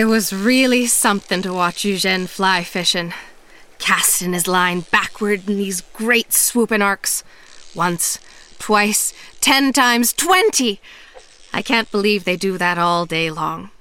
It 0.00 0.06
was 0.06 0.32
really 0.32 0.86
something 0.86 1.42
to 1.42 1.52
watch 1.52 1.84
Eugene 1.84 2.26
fly 2.26 2.64
fishing, 2.64 3.12
casting 3.78 4.32
his 4.32 4.48
line 4.48 4.86
backward 4.90 5.46
in 5.46 5.58
these 5.58 5.82
great 5.82 6.32
swooping 6.32 6.80
arcs. 6.80 7.22
Once, 7.74 8.18
twice, 8.58 9.12
ten 9.42 9.74
times, 9.74 10.14
twenty! 10.14 10.80
I 11.52 11.60
can't 11.60 11.90
believe 11.90 12.24
they 12.24 12.38
do 12.38 12.56
that 12.56 12.78
all 12.78 13.04
day 13.04 13.30
long. 13.30 13.72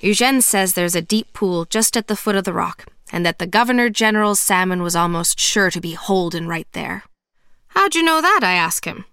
Eugene 0.00 0.40
says 0.40 0.72
there's 0.72 0.96
a 0.96 1.02
deep 1.02 1.34
pool 1.34 1.66
just 1.66 1.94
at 1.94 2.06
the 2.06 2.16
foot 2.16 2.34
of 2.34 2.44
the 2.44 2.54
rock, 2.54 2.86
and 3.12 3.26
that 3.26 3.38
the 3.38 3.46
Governor 3.46 3.90
General's 3.90 4.40
salmon 4.40 4.82
was 4.82 4.96
almost 4.96 5.38
sure 5.38 5.70
to 5.70 5.78
be 5.78 5.92
holding 5.92 6.46
right 6.46 6.68
there. 6.72 7.04
How'd 7.76 7.94
you 7.94 8.02
know 8.02 8.22
that? 8.22 8.40
I 8.42 8.52
ask 8.52 8.86
him. 8.86 9.04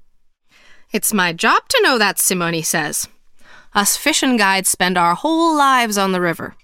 It's 0.93 1.11
my 1.11 1.33
job 1.33 1.67
to 1.67 1.81
know 1.83 1.97
that, 1.97 2.19
Simone 2.19 2.63
says. 2.63 3.09
Us 3.75 3.97
fishing 3.97 4.37
guides 4.37 4.69
spend 4.69 4.97
our 4.97 5.15
whole 5.15 5.53
lives 5.53 5.97
on 5.97 6.13
the 6.13 6.21
river. 6.21 6.55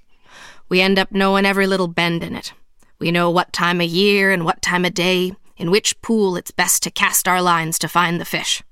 We 0.70 0.80
end 0.80 0.98
up 0.98 1.12
knowing 1.12 1.46
every 1.46 1.68
little 1.68 1.90
bend 1.90 2.24
in 2.24 2.38
it. 2.38 2.54
We 3.00 3.12
know 3.12 3.30
what 3.30 3.52
time 3.52 3.82
of 3.82 3.90
year 3.90 4.32
and 4.32 4.46
what 4.46 4.62
time 4.62 4.86
of 4.86 4.94
day, 4.94 5.34
in 5.58 5.70
which 5.70 6.02
pool 6.02 6.38
it's 6.38 6.52
best 6.52 6.84
to 6.84 6.90
cast 6.90 7.28
our 7.28 7.42
lines 7.42 7.78
to 7.80 7.90
find 7.90 8.22
the 8.22 8.26
fish. 8.26 8.64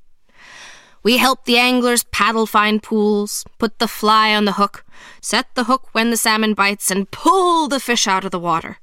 We 1.04 1.18
help 1.18 1.44
the 1.44 1.58
anglers 1.58 2.04
paddle 2.04 2.46
find 2.46 2.82
pools, 2.82 3.44
put 3.58 3.78
the 3.80 3.90
fly 3.90 4.34
on 4.34 4.46
the 4.46 4.54
hook, 4.54 4.86
set 5.22 5.54
the 5.56 5.66
hook 5.66 5.90
when 5.92 6.10
the 6.10 6.16
salmon 6.16 6.54
bites, 6.54 6.90
and 6.90 7.12
pull 7.12 7.68
the 7.68 7.80
fish 7.82 8.08
out 8.08 8.24
of 8.24 8.32
the 8.32 8.40
water. 8.40 8.78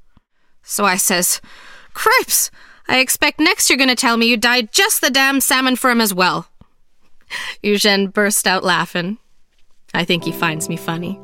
So 0.63 0.85
I 0.85 0.97
says, 0.97 1.41
Cripes! 1.95 2.51
I 2.89 2.99
expect 2.99 3.41
next 3.41 3.71
you're 3.71 3.79
going 3.79 3.89
to 3.89 3.97
tell 3.97 4.19
me 4.19 4.27
you 4.27 4.37
died 4.37 4.71
just 4.71 5.01
the 5.01 5.11
damn 5.11 5.41
salmon 5.41 5.77
for 5.77 5.91
him 5.91 6.03
as 6.03 6.13
well. 6.13 6.49
Eugene 7.63 8.09
burst 8.09 8.47
out 8.47 8.63
laughing. 8.63 9.17
I 9.97 10.05
think 10.05 10.25
he 10.25 10.33
finds 10.33 10.69
me 10.69 10.77
funny. 10.77 11.19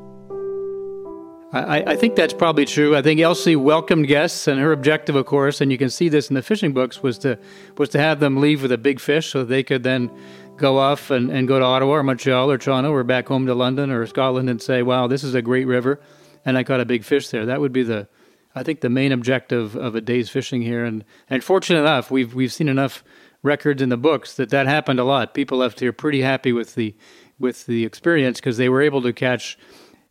I, 1.52 1.92
I, 1.92 1.96
think 1.96 2.16
that's 2.16 2.32
probably 2.32 2.64
true. 2.64 2.96
I 2.96 3.02
think 3.02 3.20
Elsie 3.20 3.54
welcomed 3.54 4.06
guests, 4.06 4.48
and 4.48 4.58
her 4.58 4.72
objective, 4.72 5.14
of 5.14 5.26
course, 5.26 5.60
and 5.60 5.70
you 5.70 5.76
can 5.76 5.90
see 5.90 6.08
this 6.08 6.30
in 6.30 6.34
the 6.34 6.40
fishing 6.40 6.72
books, 6.72 7.02
was 7.02 7.18
to 7.18 7.38
was 7.76 7.90
to 7.90 7.98
have 7.98 8.20
them 8.20 8.40
leave 8.40 8.62
with 8.62 8.72
a 8.72 8.78
big 8.78 8.98
fish, 8.98 9.28
so 9.28 9.44
they 9.44 9.62
could 9.62 9.82
then 9.82 10.10
go 10.56 10.78
off 10.78 11.10
and, 11.10 11.30
and 11.30 11.46
go 11.46 11.58
to 11.58 11.64
Ottawa 11.66 11.96
or 11.96 12.02
Montreal 12.02 12.50
or 12.50 12.56
Toronto 12.56 12.90
or 12.90 13.04
back 13.04 13.28
home 13.28 13.44
to 13.44 13.54
London 13.54 13.90
or 13.90 14.06
Scotland 14.06 14.48
and 14.48 14.62
say, 14.62 14.82
"Wow, 14.82 15.06
this 15.06 15.22
is 15.22 15.34
a 15.34 15.42
great 15.42 15.66
river," 15.66 16.00
and 16.46 16.56
I 16.56 16.64
caught 16.64 16.80
a 16.80 16.86
big 16.86 17.04
fish 17.04 17.28
there. 17.28 17.44
That 17.44 17.60
would 17.60 17.72
be 17.74 17.82
the, 17.82 18.08
I 18.54 18.62
think, 18.62 18.80
the 18.80 18.88
main 18.88 19.12
objective 19.12 19.76
of 19.76 19.94
a 19.94 20.00
day's 20.00 20.30
fishing 20.30 20.62
here. 20.62 20.86
And 20.86 21.04
and 21.28 21.44
fortunate 21.44 21.80
enough, 21.80 22.10
we've 22.10 22.34
we've 22.34 22.52
seen 22.52 22.70
enough 22.70 23.04
records 23.42 23.82
in 23.82 23.88
the 23.88 23.96
books 23.96 24.34
that 24.36 24.50
that 24.50 24.66
happened 24.66 25.00
a 25.00 25.04
lot. 25.04 25.34
People 25.34 25.58
left 25.58 25.80
here 25.80 25.92
pretty 25.92 26.22
happy 26.22 26.52
with 26.52 26.76
the 26.76 26.94
with 27.42 27.66
the 27.66 27.84
experience 27.84 28.40
because 28.40 28.56
they 28.56 28.70
were 28.70 28.80
able 28.80 29.02
to 29.02 29.12
catch 29.12 29.58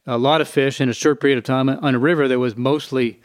a 0.06 0.18
lot 0.18 0.42
of 0.42 0.48
fish 0.48 0.80
in 0.80 0.90
a 0.90 0.94
short 0.94 1.20
period 1.20 1.38
of 1.38 1.44
time 1.44 1.70
on 1.70 1.96
a 1.96 2.00
river 2.00 2.28
that 2.28 2.38
was 2.38 2.56
mostly 2.56 3.20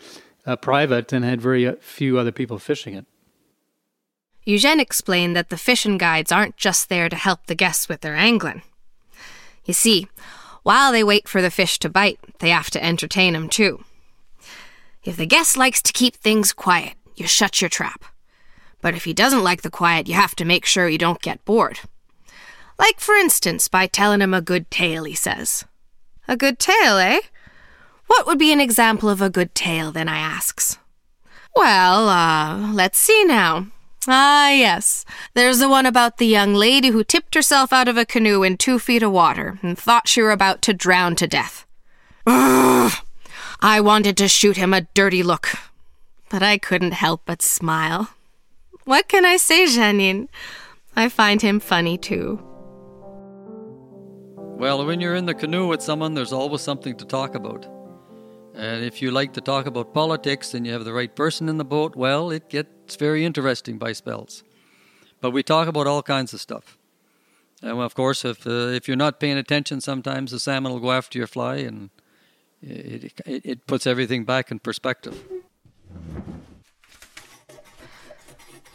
uh, 0.46 0.56
private 0.56 1.12
and 1.12 1.24
had 1.24 1.40
very 1.40 1.66
uh, 1.66 1.74
few 1.80 2.18
other 2.18 2.32
people 2.32 2.58
fishing 2.58 2.94
it. 2.94 3.04
Eugene 4.44 4.78
explained 4.78 5.34
that 5.34 5.50
the 5.50 5.58
fishing 5.58 5.98
guides 5.98 6.30
aren't 6.30 6.56
just 6.56 6.88
there 6.88 7.08
to 7.08 7.16
help 7.16 7.46
the 7.46 7.54
guests 7.56 7.88
with 7.88 8.00
their 8.00 8.14
angling. 8.14 8.62
You 9.64 9.74
see, 9.74 10.06
while 10.62 10.92
they 10.92 11.02
wait 11.02 11.28
for 11.28 11.42
the 11.42 11.50
fish 11.50 11.78
to 11.80 11.88
bite, 11.88 12.20
they 12.38 12.50
have 12.50 12.70
to 12.70 12.82
entertain 12.82 13.34
entertain 13.34 13.36
'em 13.36 13.48
too. 13.48 13.84
If 15.02 15.16
the 15.16 15.26
guest 15.26 15.56
likes 15.56 15.82
to 15.82 15.92
keep 15.92 16.14
things 16.14 16.52
quiet, 16.52 16.94
you 17.16 17.26
shut 17.26 17.60
your 17.60 17.68
trap. 17.68 18.04
But 18.80 18.94
if 18.94 19.04
he 19.04 19.12
doesn't 19.12 19.42
like 19.42 19.62
the 19.62 19.70
quiet, 19.70 20.06
you 20.06 20.14
have 20.14 20.36
to 20.36 20.44
make 20.44 20.64
sure 20.64 20.88
you 20.88 20.98
don't 20.98 21.22
get 21.22 21.44
bored. 21.44 21.80
Like, 22.78 23.00
for 23.00 23.14
instance, 23.14 23.68
by 23.68 23.86
telling 23.86 24.20
him 24.20 24.34
a 24.34 24.40
good 24.40 24.70
tale, 24.70 25.04
he 25.04 25.14
says. 25.14 25.64
A 26.28 26.36
good 26.36 26.58
tale, 26.58 26.98
eh? 26.98 27.20
What 28.06 28.26
would 28.26 28.38
be 28.38 28.52
an 28.52 28.60
example 28.60 29.08
of 29.08 29.22
a 29.22 29.30
good 29.30 29.54
tale, 29.54 29.92
then, 29.92 30.08
I 30.08 30.18
asks. 30.18 30.78
Well, 31.54 32.08
uh, 32.08 32.72
let's 32.72 32.98
see 32.98 33.24
now. 33.24 33.68
Ah, 34.08 34.50
yes. 34.50 35.04
There's 35.34 35.58
the 35.58 35.68
one 35.68 35.86
about 35.86 36.18
the 36.18 36.26
young 36.26 36.54
lady 36.54 36.88
who 36.88 37.02
tipped 37.02 37.34
herself 37.34 37.72
out 37.72 37.88
of 37.88 37.96
a 37.96 38.04
canoe 38.04 38.42
in 38.42 38.56
two 38.56 38.78
feet 38.78 39.02
of 39.02 39.10
water 39.10 39.58
and 39.62 39.76
thought 39.76 40.06
she 40.06 40.22
were 40.22 40.30
about 40.30 40.62
to 40.62 40.74
drown 40.74 41.16
to 41.16 41.26
death. 41.26 41.66
Ugh! 42.26 42.92
I 43.60 43.80
wanted 43.80 44.16
to 44.18 44.28
shoot 44.28 44.56
him 44.56 44.74
a 44.74 44.82
dirty 44.94 45.22
look, 45.22 45.48
but 46.28 46.42
I 46.42 46.58
couldn't 46.58 46.92
help 46.92 47.22
but 47.24 47.42
smile. 47.42 48.10
What 48.84 49.08
can 49.08 49.24
I 49.24 49.36
say, 49.36 49.64
Janine? 49.64 50.28
I 50.94 51.08
find 51.08 51.42
him 51.42 51.58
funny 51.58 51.98
too. 51.98 52.38
Well, 54.56 54.86
when 54.86 55.02
you're 55.02 55.16
in 55.16 55.26
the 55.26 55.34
canoe 55.34 55.66
with 55.68 55.82
someone, 55.82 56.14
there's 56.14 56.32
always 56.32 56.62
something 56.62 56.96
to 56.96 57.04
talk 57.04 57.34
about. 57.34 57.66
And 58.54 58.82
if 58.82 59.02
you 59.02 59.10
like 59.10 59.34
to 59.34 59.42
talk 59.42 59.66
about 59.66 59.92
politics 59.92 60.54
and 60.54 60.66
you 60.66 60.72
have 60.72 60.86
the 60.86 60.94
right 60.94 61.14
person 61.14 61.50
in 61.50 61.58
the 61.58 61.64
boat, 61.64 61.94
well, 61.94 62.30
it 62.30 62.48
gets 62.48 62.96
very 62.96 63.26
interesting 63.26 63.76
by 63.76 63.92
spells. 63.92 64.42
But 65.20 65.32
we 65.32 65.42
talk 65.42 65.68
about 65.68 65.86
all 65.86 66.02
kinds 66.02 66.32
of 66.32 66.40
stuff. 66.40 66.78
And 67.60 67.78
of 67.78 67.94
course, 67.94 68.24
if 68.24 68.46
uh, 68.46 68.72
if 68.78 68.88
you're 68.88 68.96
not 68.96 69.20
paying 69.20 69.36
attention, 69.36 69.82
sometimes 69.82 70.30
the 70.30 70.40
salmon 70.40 70.72
will 70.72 70.80
go 70.80 70.92
after 70.92 71.18
your 71.18 71.26
fly, 71.26 71.56
and 71.56 71.90
it, 72.62 73.12
it, 73.26 73.44
it 73.44 73.66
puts 73.66 73.86
everything 73.86 74.24
back 74.24 74.50
in 74.50 74.58
perspective. 74.58 75.22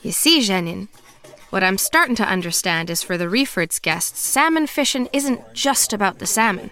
You 0.04 0.12
see, 0.12 0.42
Jeanine, 0.42 0.90
what 1.52 1.64
I'm 1.64 1.78
starting 1.78 2.16
to 2.16 2.28
understand 2.28 2.90
is 2.90 3.04
for 3.04 3.18
the 3.18 3.30
Refords 3.30 3.80
guests, 3.80 4.20
salmon 4.20 4.68
fishing 4.68 5.10
isn't 5.14 5.54
just 5.54 5.94
about 5.94 6.20
the 6.20 6.26
salmon. 6.26 6.72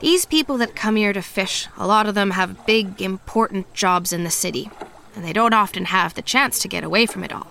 These 0.00 0.24
people 0.24 0.56
that 0.58 0.74
come 0.74 0.96
here 0.96 1.12
to 1.12 1.20
fish, 1.22 1.68
a 1.76 1.86
lot 1.86 2.06
of 2.06 2.14
them 2.14 2.30
have 2.30 2.66
big, 2.66 3.02
important 3.02 3.72
jobs 3.74 4.12
in 4.12 4.24
the 4.24 4.30
city, 4.30 4.70
and 5.14 5.24
they 5.24 5.34
don't 5.34 5.52
often 5.52 5.86
have 5.86 6.14
the 6.14 6.22
chance 6.22 6.58
to 6.60 6.68
get 6.68 6.82
away 6.82 7.04
from 7.04 7.24
it 7.24 7.32
all. 7.32 7.46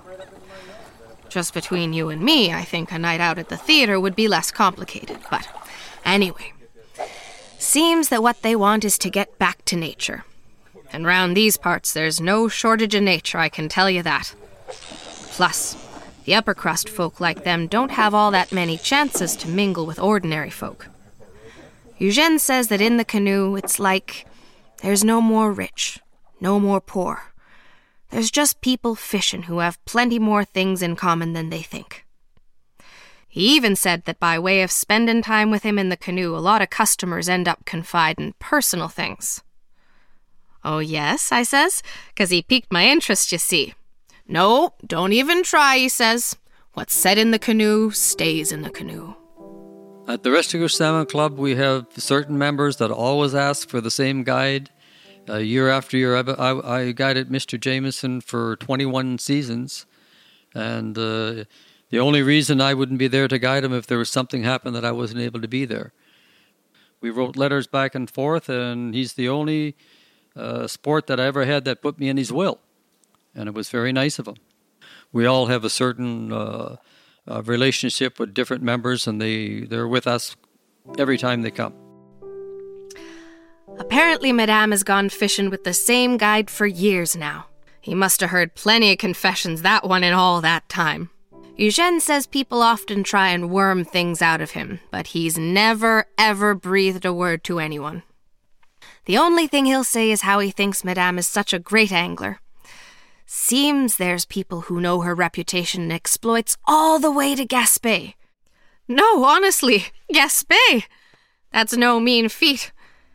Just 1.29 1.53
between 1.53 1.93
you 1.93 2.09
and 2.09 2.21
me, 2.21 2.51
I 2.51 2.63
think 2.63 2.91
a 2.91 2.97
night 2.97 3.21
out 3.21 3.37
at 3.37 3.49
the 3.49 3.57
theater 3.57 3.99
would 3.99 4.15
be 4.15 4.27
less 4.27 4.49
complicated, 4.49 5.19
but 5.29 5.47
anyway. 6.03 6.53
Seems 7.59 8.09
that 8.09 8.23
what 8.23 8.41
they 8.41 8.55
want 8.55 8.85
is 8.85 8.97
to 8.99 9.09
get 9.09 9.37
back 9.37 9.63
to 9.65 9.75
nature. 9.75 10.23
And 10.91 11.05
round 11.05 11.35
these 11.35 11.57
parts, 11.57 11.93
there's 11.93 12.21
no 12.21 12.47
shortage 12.47 12.95
of 12.95 13.03
nature, 13.03 13.37
I 13.37 13.49
can 13.49 13.69
tell 13.69 13.89
you 13.89 14.01
that. 14.03 14.33
Plus, 14.67 15.75
the 16.27 16.35
upper 16.35 16.53
crust 16.53 16.89
folk 16.89 17.21
like 17.21 17.45
them 17.45 17.67
don't 17.67 17.91
have 17.91 18.13
all 18.13 18.31
that 18.31 18.51
many 18.51 18.77
chances 18.77 19.33
to 19.37 19.47
mingle 19.47 19.85
with 19.85 19.97
ordinary 19.97 20.49
folk. 20.49 20.89
Eugene 21.97 22.37
says 22.37 22.67
that 22.67 22.81
in 22.81 22.97
the 22.97 23.05
canoe, 23.05 23.55
it's 23.55 23.79
like 23.79 24.27
there's 24.83 25.05
no 25.05 25.21
more 25.21 25.53
rich, 25.53 26.01
no 26.41 26.59
more 26.59 26.81
poor. 26.81 27.31
There's 28.09 28.29
just 28.29 28.59
people 28.59 28.93
fishing 28.93 29.43
who 29.43 29.59
have 29.59 29.83
plenty 29.85 30.19
more 30.19 30.43
things 30.43 30.81
in 30.81 30.97
common 30.97 31.31
than 31.31 31.49
they 31.49 31.61
think. 31.61 32.05
He 33.29 33.55
even 33.55 33.77
said 33.77 34.03
that 34.03 34.19
by 34.19 34.37
way 34.37 34.61
of 34.61 34.69
spending 34.69 35.21
time 35.21 35.49
with 35.49 35.63
him 35.63 35.79
in 35.79 35.87
the 35.87 35.95
canoe, 35.95 36.35
a 36.35 36.43
lot 36.43 36.61
of 36.61 36.69
customers 36.69 37.29
end 37.29 37.47
up 37.47 37.63
confiding 37.63 38.33
personal 38.37 38.89
things. 38.89 39.43
Oh, 40.61 40.79
yes, 40.79 41.31
I 41.31 41.43
says, 41.43 41.81
'cause 42.17 42.31
he 42.31 42.41
piqued 42.41 42.69
my 42.69 42.85
interest, 42.85 43.31
you 43.31 43.37
see. 43.37 43.75
No, 44.27 44.73
don't 44.85 45.13
even 45.13 45.43
try, 45.43 45.77
he 45.77 45.89
says. 45.89 46.35
What's 46.73 46.93
said 46.93 47.17
in 47.17 47.31
the 47.31 47.39
canoe 47.39 47.91
stays 47.91 48.51
in 48.51 48.61
the 48.61 48.69
canoe. 48.69 49.15
At 50.07 50.23
the 50.23 50.29
Restigouche 50.29 50.73
Salmon 50.73 51.05
Club, 51.05 51.37
we 51.37 51.55
have 51.55 51.87
certain 51.97 52.37
members 52.37 52.77
that 52.77 52.91
always 52.91 53.33
ask 53.33 53.69
for 53.69 53.81
the 53.81 53.91
same 53.91 54.23
guide. 54.23 54.69
Uh, 55.29 55.37
year 55.37 55.69
after 55.69 55.97
year, 55.97 56.15
I, 56.15 56.21
I, 56.21 56.79
I, 56.79 56.91
guided 56.91 57.29
Mr. 57.29 57.59
Jameson 57.59 58.21
for 58.21 58.55
21 58.57 59.17
seasons. 59.17 59.85
And 60.53 60.97
uh, 60.97 61.45
the 61.89 61.99
only 61.99 62.21
reason 62.21 62.61
I 62.61 62.73
wouldn't 62.73 62.99
be 62.99 63.07
there 63.07 63.27
to 63.27 63.39
guide 63.39 63.63
him 63.63 63.73
if 63.73 63.87
there 63.87 63.97
was 63.97 64.09
something 64.09 64.43
happened 64.43 64.75
that 64.75 64.85
I 64.85 64.91
wasn't 64.91 65.21
able 65.21 65.41
to 65.41 65.47
be 65.47 65.65
there. 65.65 65.93
We 67.01 67.09
wrote 67.09 67.35
letters 67.35 67.67
back 67.67 67.95
and 67.95 68.09
forth, 68.09 68.49
and 68.49 68.93
he's 68.93 69.13
the 69.13 69.29
only 69.29 69.75
uh, 70.35 70.67
sport 70.67 71.07
that 71.07 71.19
I 71.19 71.25
ever 71.25 71.45
had 71.45 71.65
that 71.65 71.81
put 71.81 71.99
me 71.99 72.07
in 72.09 72.17
his 72.17 72.31
will 72.31 72.59
and 73.37 73.47
it 73.47 73.53
was 73.53 73.69
very 73.69 73.93
nice 73.93 74.19
of 74.19 74.27
him. 74.27 74.35
We 75.13 75.25
all 75.25 75.45
have 75.45 75.63
a 75.63 75.69
certain 75.69 76.33
uh, 76.33 76.77
uh, 77.27 77.43
relationship 77.43 78.19
with 78.19 78.33
different 78.33 78.63
members, 78.63 79.07
and 79.07 79.21
they 79.21 79.61
they're 79.61 79.87
with 79.87 80.07
us 80.07 80.35
every 80.97 81.17
time 81.17 81.41
they 81.41 81.51
come. 81.51 81.73
Apparently, 83.79 84.33
Madame 84.33 84.71
has 84.71 84.83
gone 84.83 85.09
fishing 85.09 85.49
with 85.49 85.63
the 85.63 85.73
same 85.73 86.17
guide 86.17 86.49
for 86.49 86.65
years 86.65 87.15
now. 87.15 87.45
He 87.79 87.93
must 87.93 88.21
have 88.21 88.31
heard 88.31 88.55
plenty 88.55 88.91
of 88.91 88.97
confessions, 88.97 89.61
that 89.61 89.87
one 89.87 90.03
in 90.03 90.13
all 90.13 90.41
that 90.41 90.67
time. 90.67 91.09
Eugene 91.55 91.99
says 91.99 92.27
people 92.27 92.61
often 92.61 93.03
try 93.03 93.29
and 93.29 93.49
worm 93.49 93.83
things 93.83 94.21
out 94.21 94.41
of 94.41 94.51
him, 94.51 94.79
but 94.91 95.07
he's 95.07 95.37
never, 95.37 96.05
ever 96.17 96.53
breathed 96.53 97.05
a 97.05 97.13
word 97.13 97.43
to 97.45 97.59
anyone. 97.59 98.03
The 99.05 99.17
only 99.17 99.47
thing 99.47 99.65
he'll 99.65 99.83
say 99.83 100.11
is 100.11 100.21
how 100.21 100.39
he 100.39 100.51
thinks 100.51 100.83
Madame 100.83 101.17
is 101.17 101.27
such 101.27 101.53
a 101.53 101.59
great 101.59 101.91
angler, 101.91 102.41
Seems 103.29 103.97
there's 103.97 104.23
people 104.23 104.61
who 104.61 104.79
know 104.79 105.01
her 105.01 105.13
reputation 105.13 105.81
and 105.83 105.91
exploits 105.91 106.55
all 106.63 106.97
the 106.97 107.11
way 107.11 107.35
to 107.35 107.45
Gaspé. 107.45 108.13
No, 108.87 109.25
honestly, 109.25 109.87
Gaspé! 110.13 110.85
That's 111.51 111.75
no 111.75 111.99
mean 111.99 112.29
feat. 112.29 112.71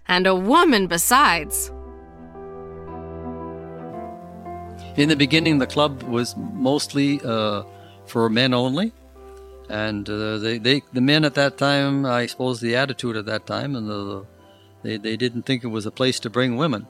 And 0.07 0.27
a 0.27 0.35
woman 0.35 0.87
besides. 0.87 1.73
In 4.99 5.09
the 5.09 5.17
beginning, 5.17 5.57
the 5.57 5.67
club 5.67 6.03
was 6.03 6.37
mostly 6.37 7.19
uh, 7.25 7.63
for 8.05 8.29
men 8.29 8.53
only. 8.53 8.93
And 9.71 10.07
uh, 10.11 10.37
they, 10.37 10.59
they, 10.59 10.83
the 10.93 11.01
men 11.01 11.25
at 11.25 11.33
that 11.37 11.57
time, 11.57 12.05
I 12.05 12.27
suppose 12.27 12.61
the 12.61 12.77
attitude 12.77 13.17
at 13.17 13.25
that 13.25 13.47
time, 13.47 13.75
and 13.75 13.89
the, 13.89 14.27
they, 14.83 14.99
they 14.99 15.17
didn't 15.17 15.45
think 15.45 15.65
it 15.65 15.69
was 15.69 15.87
a 15.87 15.91
place 15.91 16.21
to 16.21 16.29
bring 16.29 16.59
women. 16.59 16.87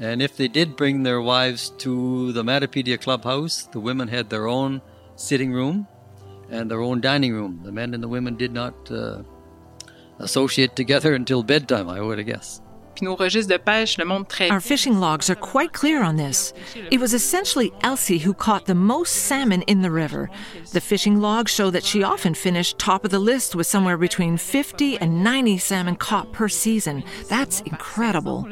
And 0.00 0.20
if 0.20 0.36
they 0.36 0.48
did 0.48 0.76
bring 0.76 1.02
their 1.02 1.20
wives 1.20 1.70
to 1.78 2.32
the 2.32 2.42
Matapedia 2.42 3.00
clubhouse, 3.00 3.68
the 3.72 3.80
women 3.80 4.08
had 4.08 4.28
their 4.28 4.48
own 4.48 4.82
sitting 5.16 5.52
room, 5.52 5.86
and 6.50 6.70
their 6.70 6.80
own 6.80 7.00
dining 7.00 7.32
room. 7.32 7.60
The 7.62 7.72
men 7.72 7.94
and 7.94 8.02
the 8.02 8.08
women 8.08 8.36
did 8.36 8.52
not 8.52 8.74
uh, 8.90 9.22
associate 10.18 10.76
together 10.76 11.14
until 11.14 11.42
bedtime, 11.42 11.88
I 11.88 12.00
would 12.00 12.24
guess. 12.26 12.60
Puis 12.94 13.04
nos 13.04 13.16
registres 13.16 13.48
de 13.48 13.58
pêche 13.58 13.98
le 13.98 14.04
montrent 14.04 14.28
très 14.28 14.50
Our 14.52 14.60
fishing 14.60 15.00
logs 15.00 15.28
are 15.28 15.34
quite 15.34 15.72
clear 15.72 16.04
on 16.04 16.16
this. 16.16 16.52
It 16.92 17.00
was 17.00 17.12
essentially 17.12 17.72
Elsie 17.82 18.18
who 18.18 18.32
caught 18.32 18.66
the 18.66 18.74
most 18.74 19.26
salmon 19.26 19.62
in 19.62 19.82
the 19.82 19.90
river. 19.90 20.30
The 20.72 20.80
fishing 20.80 21.20
logs 21.20 21.50
show 21.50 21.70
that 21.70 21.82
she 21.82 22.04
often 22.04 22.34
finished 22.34 22.78
top 22.78 23.04
of 23.04 23.10
the 23.10 23.18
list 23.18 23.56
with 23.56 23.66
somewhere 23.66 23.96
between 23.98 24.36
50 24.36 24.98
and 24.98 25.24
90 25.24 25.58
salmon 25.58 25.96
caught 25.96 26.32
per 26.32 26.48
season. 26.48 27.02
That's 27.28 27.62
incredible. 27.62 28.46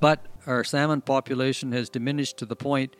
But 0.00 0.26
our 0.46 0.64
salmon 0.64 1.02
population 1.02 1.72
has 1.72 1.88
diminished 1.90 2.38
to 2.38 2.46
the 2.46 2.56
point 2.56 2.96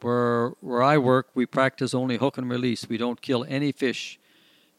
where 0.00 0.48
where 0.60 0.82
I 0.82 0.98
work, 0.98 1.28
we 1.34 1.46
practice 1.46 1.94
only 1.94 2.16
hook 2.16 2.38
and 2.38 2.50
release. 2.50 2.88
We 2.88 2.96
don't 2.96 3.20
kill 3.20 3.44
any 3.48 3.70
fish, 3.72 4.18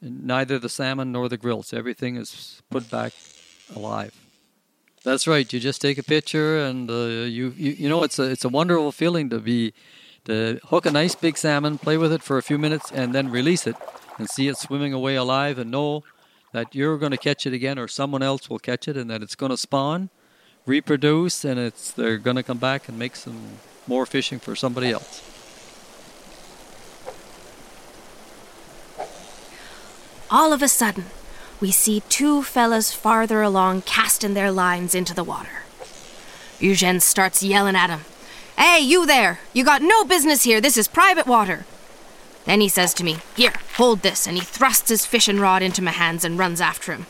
neither 0.02 0.60
the 0.60 0.70
salmon 0.70 1.12
nor 1.12 1.30
the 1.30 1.38
grilse. 1.38 1.72
Everything 1.74 2.18
is 2.18 2.62
put 2.70 2.90
back 2.90 3.14
alive. 3.76 4.14
That's 5.04 5.28
right. 5.28 5.52
You 5.52 5.60
just 5.60 5.82
take 5.82 5.98
a 5.98 6.04
picture, 6.04 6.60
and 6.60 6.90
uh, 6.90 7.28
you, 7.38 7.54
you 7.56 7.72
you 7.72 7.90
know 7.90 8.04
it's 8.04 8.20
a 8.20 8.24
it's 8.24 8.46
a 8.46 8.50
wonderful 8.50 8.92
feeling 8.92 9.30
to 9.30 9.40
be 9.40 9.74
to 10.26 10.60
hook 10.66 10.86
a 10.86 10.92
nice 10.92 11.16
big 11.16 11.38
salmon, 11.38 11.78
play 11.78 11.98
with 11.98 12.14
it 12.14 12.24
for 12.24 12.38
a 12.38 12.42
few 12.42 12.58
minutes, 12.58 12.92
and 12.92 13.14
then 13.14 13.30
release 13.30 13.68
it 13.68 13.76
and 14.18 14.30
see 14.30 14.48
it 14.48 14.58
swimming 14.58 14.94
away 14.94 15.16
alive, 15.16 15.58
and 15.60 15.70
know 15.72 16.04
that 16.54 16.74
you're 16.74 16.98
going 16.98 17.12
to 17.12 17.18
catch 17.18 17.46
it 17.46 17.54
again, 17.54 17.78
or 17.78 17.88
someone 17.88 18.24
else 18.24 18.50
will 18.50 18.60
catch 18.60 18.88
it, 18.88 18.96
and 18.96 19.10
that 19.10 19.22
it's 19.22 19.36
going 19.36 19.50
to 19.50 19.58
spawn, 19.58 20.10
reproduce, 20.66 21.44
and 21.44 21.60
it's 21.60 21.92
they're 21.92 22.18
going 22.18 22.38
to 22.38 22.44
come 22.44 22.58
back 22.58 22.88
and 22.88 22.98
make 22.98 23.16
some 23.16 23.60
more 23.88 24.06
fishing 24.06 24.40
for 24.40 24.56
somebody 24.56 24.92
else. 24.92 25.22
All 30.32 30.52
of 30.52 30.64
a 30.64 30.68
sudden, 30.68 31.06
we 31.60 31.72
see 31.72 32.02
two 32.10 32.42
fellas 32.44 32.94
farther 32.94 33.42
along 33.42 33.84
casting 33.84 34.34
their 34.34 34.52
lines 34.52 34.96
into 34.96 35.14
the 35.14 35.24
water. 35.24 35.64
Eugene 36.60 37.00
starts 37.00 37.44
yelling 37.44 37.76
at 37.76 37.90
him. 37.90 38.02
Hey, 38.58 38.80
you 38.80 39.06
there! 39.06 39.40
You 39.54 39.64
got 39.64 39.82
no 39.82 40.06
business 40.06 40.44
here. 40.44 40.62
This 40.62 40.78
is 40.78 40.88
private 40.88 41.28
water. 41.28 41.66
Then 42.46 42.62
he 42.62 42.70
says 42.70 42.94
to 42.96 43.04
me, 43.04 43.18
Here, 43.36 43.54
hold 43.76 44.02
this, 44.02 44.28
and 44.28 44.38
he 44.38 44.44
thrusts 44.44 44.90
his 44.90 45.06
fishing 45.06 45.40
rod 45.40 45.62
into 45.62 45.82
my 45.82 45.92
hands 45.92 46.26
and 46.26 46.38
runs 46.38 46.62
after 46.62 46.94
him. 46.94 47.06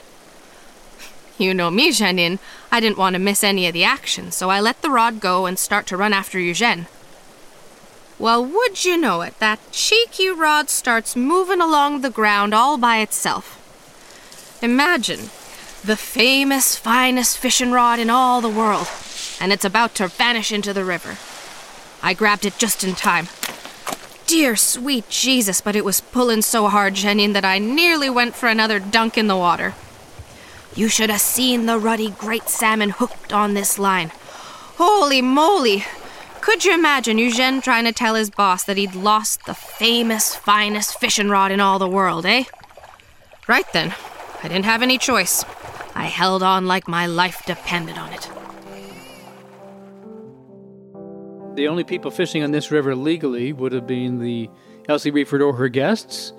You 1.38 1.54
know 1.54 1.72
me, 1.72 1.92
Janine. 1.92 2.40
I 2.72 2.80
didn't 2.80 2.98
want 2.98 3.16
to 3.16 3.20
miss 3.20 3.44
any 3.44 3.68
of 3.68 3.74
the 3.74 3.84
action, 3.84 4.32
so 4.32 4.50
I 4.50 4.60
let 4.60 4.82
the 4.82 4.92
rod 4.92 5.20
go 5.20 5.46
and 5.46 5.58
start 5.58 5.88
to 5.88 5.98
run 5.98 6.14
after 6.14 6.40
Eugene. 6.40 6.86
Well, 8.20 8.46
would 8.46 8.86
you 8.86 8.98
know 8.98 9.22
it, 9.22 9.40
that 9.40 9.60
cheeky 9.72 10.30
rod 10.30 10.70
starts 10.70 11.16
moving 11.16 11.60
along 11.60 12.02
the 12.02 12.12
ground 12.12 12.54
all 12.54 12.78
by 12.78 13.00
itself. 13.00 13.60
Imagine 14.62 15.30
the 15.84 15.98
famous, 15.98 16.78
finest 16.78 17.38
fishing 17.38 17.72
rod 17.72 18.00
in 18.00 18.10
all 18.10 18.40
the 18.40 18.48
world, 18.48 18.88
and 19.42 19.52
it's 19.52 19.66
about 19.66 19.96
to 19.96 20.08
vanish 20.08 20.52
into 20.52 20.72
the 20.72 20.86
river. 20.86 21.18
I 22.02 22.14
grabbed 22.14 22.46
it 22.46 22.58
just 22.58 22.84
in 22.84 22.94
time. 22.94 23.28
Dear 24.28 24.56
sweet 24.56 25.10
Jesus, 25.10 25.60
but 25.60 25.76
it 25.76 25.84
was 25.84 26.00
pulling 26.00 26.44
so 26.44 26.70
hard, 26.70 26.94
Janine, 26.94 27.34
that 27.34 27.44
I 27.44 27.60
nearly 27.60 28.10
went 28.10 28.36
for 28.36 28.48
another 28.48 28.80
dunk 28.80 29.18
in 29.18 29.28
the 29.28 29.36
water. 29.36 29.74
You 30.76 30.88
should 30.88 31.12
have 31.12 31.22
seen 31.22 31.66
the 31.66 31.78
ruddy 31.78 32.10
great 32.10 32.50
salmon 32.50 32.90
hooked 32.90 33.32
on 33.32 33.54
this 33.54 33.78
line. 33.78 34.12
Holy 34.78 35.22
moly! 35.22 35.86
Could 36.42 36.66
you 36.66 36.74
imagine 36.74 37.20
Eugene 37.20 37.62
trying 37.62 37.86
to 37.86 37.92
tell 37.92 38.16
his 38.16 38.30
boss 38.30 38.64
that 38.64 38.76
he'd 38.76 38.96
lost 38.96 39.46
the 39.46 39.54
famous, 39.54 40.36
finest 40.36 41.00
fishing 41.00 41.30
rod 41.30 41.52
in 41.52 41.60
all 41.60 41.80
the 41.80 41.88
world, 41.88 42.26
eh? 42.26 42.46
Right 43.48 43.72
then, 43.72 43.94
I 44.42 44.48
didn't 44.48 44.66
have 44.66 44.82
any 44.82 44.98
choice. 44.98 45.46
I 45.96 46.06
held 46.06 46.42
on 46.42 46.66
like 46.66 46.88
my 46.88 47.06
life 47.06 47.44
depended 47.46 47.98
on 47.98 48.12
it. 48.12 48.30
The 51.56 51.68
only 51.68 51.84
people 51.84 52.10
fishing 52.10 52.44
on 52.44 52.52
this 52.52 52.72
river 52.72 52.96
legally 52.96 53.54
would 53.54 53.74
have 53.74 53.86
been 53.86 54.20
the 54.20 54.50
Elsie 54.90 55.12
Reford 55.12 55.46
or 55.46 55.54
her 55.54 55.70
guests. 55.70 56.34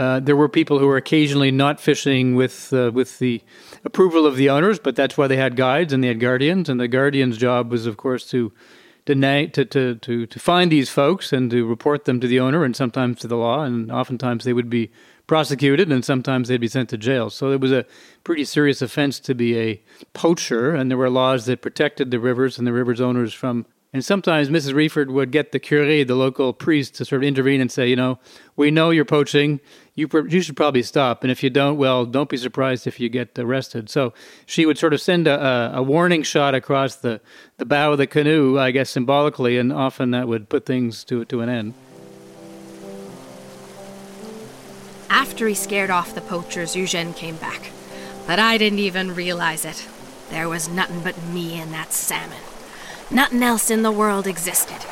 Uh, 0.00 0.18
there 0.18 0.34
were 0.34 0.48
people 0.48 0.78
who 0.78 0.86
were 0.86 0.96
occasionally 0.96 1.50
not 1.50 1.78
fishing 1.78 2.34
with 2.34 2.72
uh, 2.72 2.90
with 2.94 3.18
the 3.18 3.42
approval 3.84 4.24
of 4.24 4.34
the 4.34 4.48
owners, 4.48 4.78
but 4.78 4.96
that's 4.96 5.18
why 5.18 5.26
they 5.26 5.36
had 5.36 5.56
guides 5.56 5.92
and 5.92 6.02
they 6.02 6.08
had 6.08 6.18
guardians, 6.18 6.70
and 6.70 6.80
the 6.80 6.88
guardian's 6.88 7.36
job 7.36 7.70
was, 7.70 7.84
of 7.84 7.98
course, 7.98 8.26
to 8.30 8.50
deny 9.04 9.44
to, 9.44 9.62
to, 9.66 9.96
to, 9.96 10.24
to 10.24 10.38
find 10.38 10.72
these 10.72 10.88
folks 10.88 11.34
and 11.34 11.50
to 11.50 11.66
report 11.66 12.06
them 12.06 12.18
to 12.18 12.26
the 12.26 12.40
owner 12.40 12.64
and 12.64 12.74
sometimes 12.74 13.20
to 13.20 13.28
the 13.28 13.36
law, 13.36 13.62
and 13.62 13.92
oftentimes 13.92 14.44
they 14.44 14.54
would 14.54 14.70
be 14.70 14.90
prosecuted 15.26 15.92
and 15.92 16.02
sometimes 16.02 16.48
they'd 16.48 16.62
be 16.62 16.66
sent 16.66 16.88
to 16.88 16.96
jail. 16.96 17.28
So 17.28 17.52
it 17.52 17.60
was 17.60 17.70
a 17.70 17.84
pretty 18.24 18.46
serious 18.46 18.80
offense 18.80 19.20
to 19.20 19.34
be 19.34 19.58
a 19.58 19.82
poacher, 20.14 20.74
and 20.74 20.90
there 20.90 20.96
were 20.96 21.10
laws 21.10 21.44
that 21.44 21.60
protected 21.60 22.10
the 22.10 22.18
rivers 22.18 22.56
and 22.56 22.66
the 22.66 22.72
rivers 22.72 23.02
owners 23.02 23.34
from. 23.34 23.66
And 23.92 24.04
sometimes 24.04 24.50
Mrs. 24.50 24.72
Reford 24.72 25.08
would 25.08 25.32
get 25.32 25.50
the 25.50 25.58
curé, 25.58 26.06
the 26.06 26.14
local 26.14 26.52
priest, 26.52 26.94
to 26.96 27.04
sort 27.04 27.24
of 27.24 27.26
intervene 27.26 27.60
and 27.60 27.72
say, 27.72 27.88
you 27.88 27.96
know, 27.96 28.20
we 28.54 28.70
know 28.70 28.90
you're 28.90 29.04
poaching. 29.04 29.58
You, 29.96 30.08
you 30.28 30.42
should 30.42 30.56
probably 30.56 30.84
stop. 30.84 31.24
And 31.24 31.30
if 31.30 31.42
you 31.42 31.50
don't, 31.50 31.76
well, 31.76 32.06
don't 32.06 32.28
be 32.28 32.36
surprised 32.36 32.86
if 32.86 33.00
you 33.00 33.08
get 33.08 33.36
arrested. 33.36 33.90
So 33.90 34.14
she 34.46 34.64
would 34.64 34.78
sort 34.78 34.94
of 34.94 35.00
send 35.00 35.26
a, 35.26 35.74
a, 35.74 35.78
a 35.78 35.82
warning 35.82 36.22
shot 36.22 36.54
across 36.54 36.94
the, 36.94 37.20
the 37.56 37.66
bow 37.66 37.90
of 37.90 37.98
the 37.98 38.06
canoe, 38.06 38.60
I 38.60 38.70
guess 38.70 38.90
symbolically, 38.90 39.58
and 39.58 39.72
often 39.72 40.12
that 40.12 40.28
would 40.28 40.48
put 40.48 40.66
things 40.66 41.02
to, 41.04 41.24
to 41.24 41.40
an 41.40 41.48
end. 41.48 41.74
After 45.08 45.48
he 45.48 45.54
scared 45.54 45.90
off 45.90 46.14
the 46.14 46.20
poachers, 46.20 46.76
Eugene 46.76 47.12
came 47.12 47.36
back. 47.36 47.72
But 48.28 48.38
I 48.38 48.56
didn't 48.56 48.78
even 48.78 49.16
realize 49.16 49.64
it. 49.64 49.88
There 50.30 50.48
was 50.48 50.68
nothing 50.68 51.00
but 51.02 51.20
me 51.24 51.58
and 51.58 51.72
that 51.72 51.92
salmon. 51.92 52.38
Nothing 53.10 53.42
else 53.42 53.70
in 53.70 53.82
the 53.82 53.90
world 53.90 54.26
existed. 54.26 54.86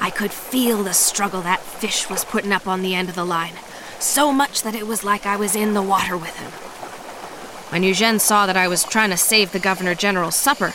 I 0.00 0.10
could 0.10 0.32
feel 0.32 0.82
the 0.82 0.94
struggle 0.94 1.42
that 1.42 1.60
fish 1.60 2.08
was 2.08 2.24
putting 2.24 2.52
up 2.52 2.66
on 2.66 2.82
the 2.82 2.94
end 2.94 3.08
of 3.08 3.14
the 3.14 3.24
line, 3.24 3.54
so 3.98 4.32
much 4.32 4.62
that 4.62 4.74
it 4.74 4.86
was 4.86 5.04
like 5.04 5.26
I 5.26 5.36
was 5.36 5.54
in 5.54 5.74
the 5.74 5.82
water 5.82 6.16
with 6.16 6.36
him. 6.36 6.50
When 7.70 7.82
Eugene 7.82 8.18
saw 8.18 8.46
that 8.46 8.56
I 8.56 8.68
was 8.68 8.84
trying 8.84 9.10
to 9.10 9.18
save 9.18 9.52
the 9.52 9.58
Governor 9.58 9.94
General's 9.94 10.36
supper, 10.36 10.72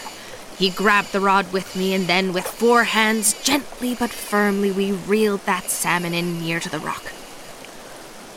he 0.58 0.70
grabbed 0.70 1.12
the 1.12 1.20
rod 1.20 1.52
with 1.52 1.76
me, 1.76 1.96
and 1.96 2.06
then 2.06 2.32
with 2.32 2.46
four 2.46 2.84
hands, 2.84 3.42
gently 3.42 3.96
but 3.96 4.12
firmly, 4.12 4.72
we 4.72 4.92
reeled 4.92 5.42
that 5.48 5.72
salmon 5.72 6.14
in 6.14 6.40
near 6.40 6.60
to 6.60 6.70
the 6.70 6.80
rock. 6.80 7.12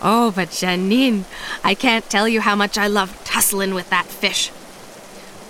Oh, 0.01 0.31
but 0.31 0.49
Janine, 0.49 1.25
I 1.63 1.75
can't 1.75 2.09
tell 2.09 2.27
you 2.27 2.41
how 2.41 2.57
much 2.57 2.79
I 2.79 2.87
loved 2.87 3.27
tussling 3.27 3.75
with 3.75 3.91
that 3.91 4.07
fish. 4.07 4.51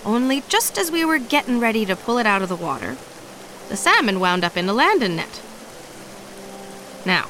Only 0.07 0.45
just 0.49 0.79
as 0.79 0.92
we 0.92 1.05
were 1.05 1.19
getting 1.19 1.59
ready 1.59 1.85
to 1.85 1.97
pull 1.97 2.19
it 2.19 2.27
out 2.27 2.40
of 2.40 2.49
the 2.49 2.55
water, 2.55 2.97
the 3.69 3.77
salmon 3.77 4.21
wound 4.21 4.45
up 4.45 4.57
in 4.57 4.69
a 4.69 4.73
landing 4.73 5.16
net. 5.16 5.42
Now, 7.05 7.27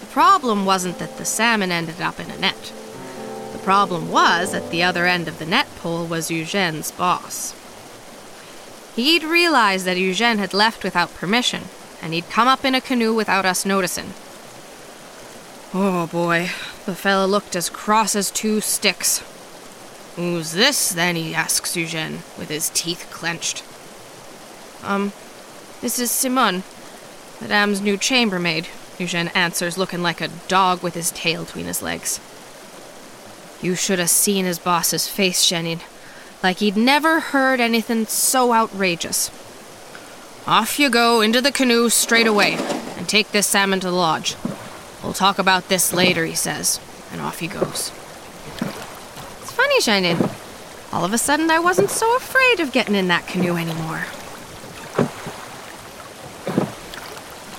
the 0.00 0.06
problem 0.06 0.66
wasn't 0.66 0.98
that 0.98 1.18
the 1.18 1.24
salmon 1.24 1.70
ended 1.70 2.00
up 2.00 2.18
in 2.18 2.32
a 2.32 2.38
net. 2.38 2.72
The 3.52 3.60
problem 3.60 4.10
was 4.10 4.54
at 4.54 4.72
the 4.72 4.82
other 4.82 5.06
end 5.06 5.28
of 5.28 5.38
the 5.38 5.46
net 5.46 5.68
pole 5.76 6.04
was 6.04 6.32
Eugene's 6.32 6.90
boss. 6.90 7.54
He'd 8.96 9.22
realized 9.22 9.86
that 9.86 9.96
Eugene 9.96 10.38
had 10.38 10.52
left 10.52 10.82
without 10.82 11.14
permission, 11.14 11.64
and 12.02 12.12
he'd 12.12 12.28
come 12.28 12.48
up 12.48 12.64
in 12.64 12.74
a 12.74 12.80
canoe 12.80 13.14
without 13.14 13.46
us 13.46 13.64
noticing. 13.64 14.14
Oh 15.72 16.08
boy, 16.08 16.50
the 16.86 16.96
fellow 16.96 17.26
looked 17.26 17.54
as 17.54 17.70
cross 17.70 18.16
as 18.16 18.32
two 18.32 18.60
sticks. 18.60 19.22
Who's 20.18 20.50
this, 20.50 20.90
then? 20.90 21.14
he 21.14 21.32
asks 21.32 21.76
Eugene, 21.76 22.24
with 22.36 22.48
his 22.48 22.72
teeth 22.74 23.06
clenched. 23.08 23.62
Um, 24.82 25.12
this 25.80 26.00
is 26.00 26.10
Simone, 26.10 26.64
Madame's 27.40 27.80
new 27.80 27.96
chambermaid, 27.96 28.66
Eugene 28.98 29.28
answers, 29.28 29.78
looking 29.78 30.02
like 30.02 30.20
a 30.20 30.32
dog 30.48 30.82
with 30.82 30.94
his 30.94 31.12
tail 31.12 31.44
between 31.44 31.66
his 31.66 31.82
legs. 31.82 32.18
You 33.62 33.76
should 33.76 34.00
have 34.00 34.10
seen 34.10 34.44
his 34.44 34.58
boss's 34.58 35.06
face, 35.06 35.48
Janine. 35.48 35.82
Like 36.42 36.56
he'd 36.56 36.76
never 36.76 37.20
heard 37.20 37.60
anything 37.60 38.06
so 38.06 38.52
outrageous. 38.52 39.28
Off 40.48 40.80
you 40.80 40.90
go 40.90 41.20
into 41.20 41.40
the 41.40 41.52
canoe 41.52 41.90
straight 41.90 42.26
away, 42.26 42.54
and 42.96 43.08
take 43.08 43.30
this 43.30 43.46
salmon 43.46 43.78
to 43.78 43.86
the 43.86 43.92
lodge. 43.92 44.34
We'll 45.00 45.12
talk 45.12 45.38
about 45.38 45.68
this 45.68 45.92
later, 45.92 46.26
he 46.26 46.34
says, 46.34 46.80
and 47.12 47.20
off 47.20 47.38
he 47.38 47.46
goes. 47.46 47.92
Janine. 49.78 50.34
All 50.92 51.04
of 51.04 51.12
a 51.12 51.18
sudden, 51.18 51.50
I 51.50 51.58
wasn't 51.58 51.90
so 51.90 52.16
afraid 52.16 52.60
of 52.60 52.72
getting 52.72 52.94
in 52.94 53.08
that 53.08 53.26
canoe 53.26 53.56
anymore. 53.56 54.04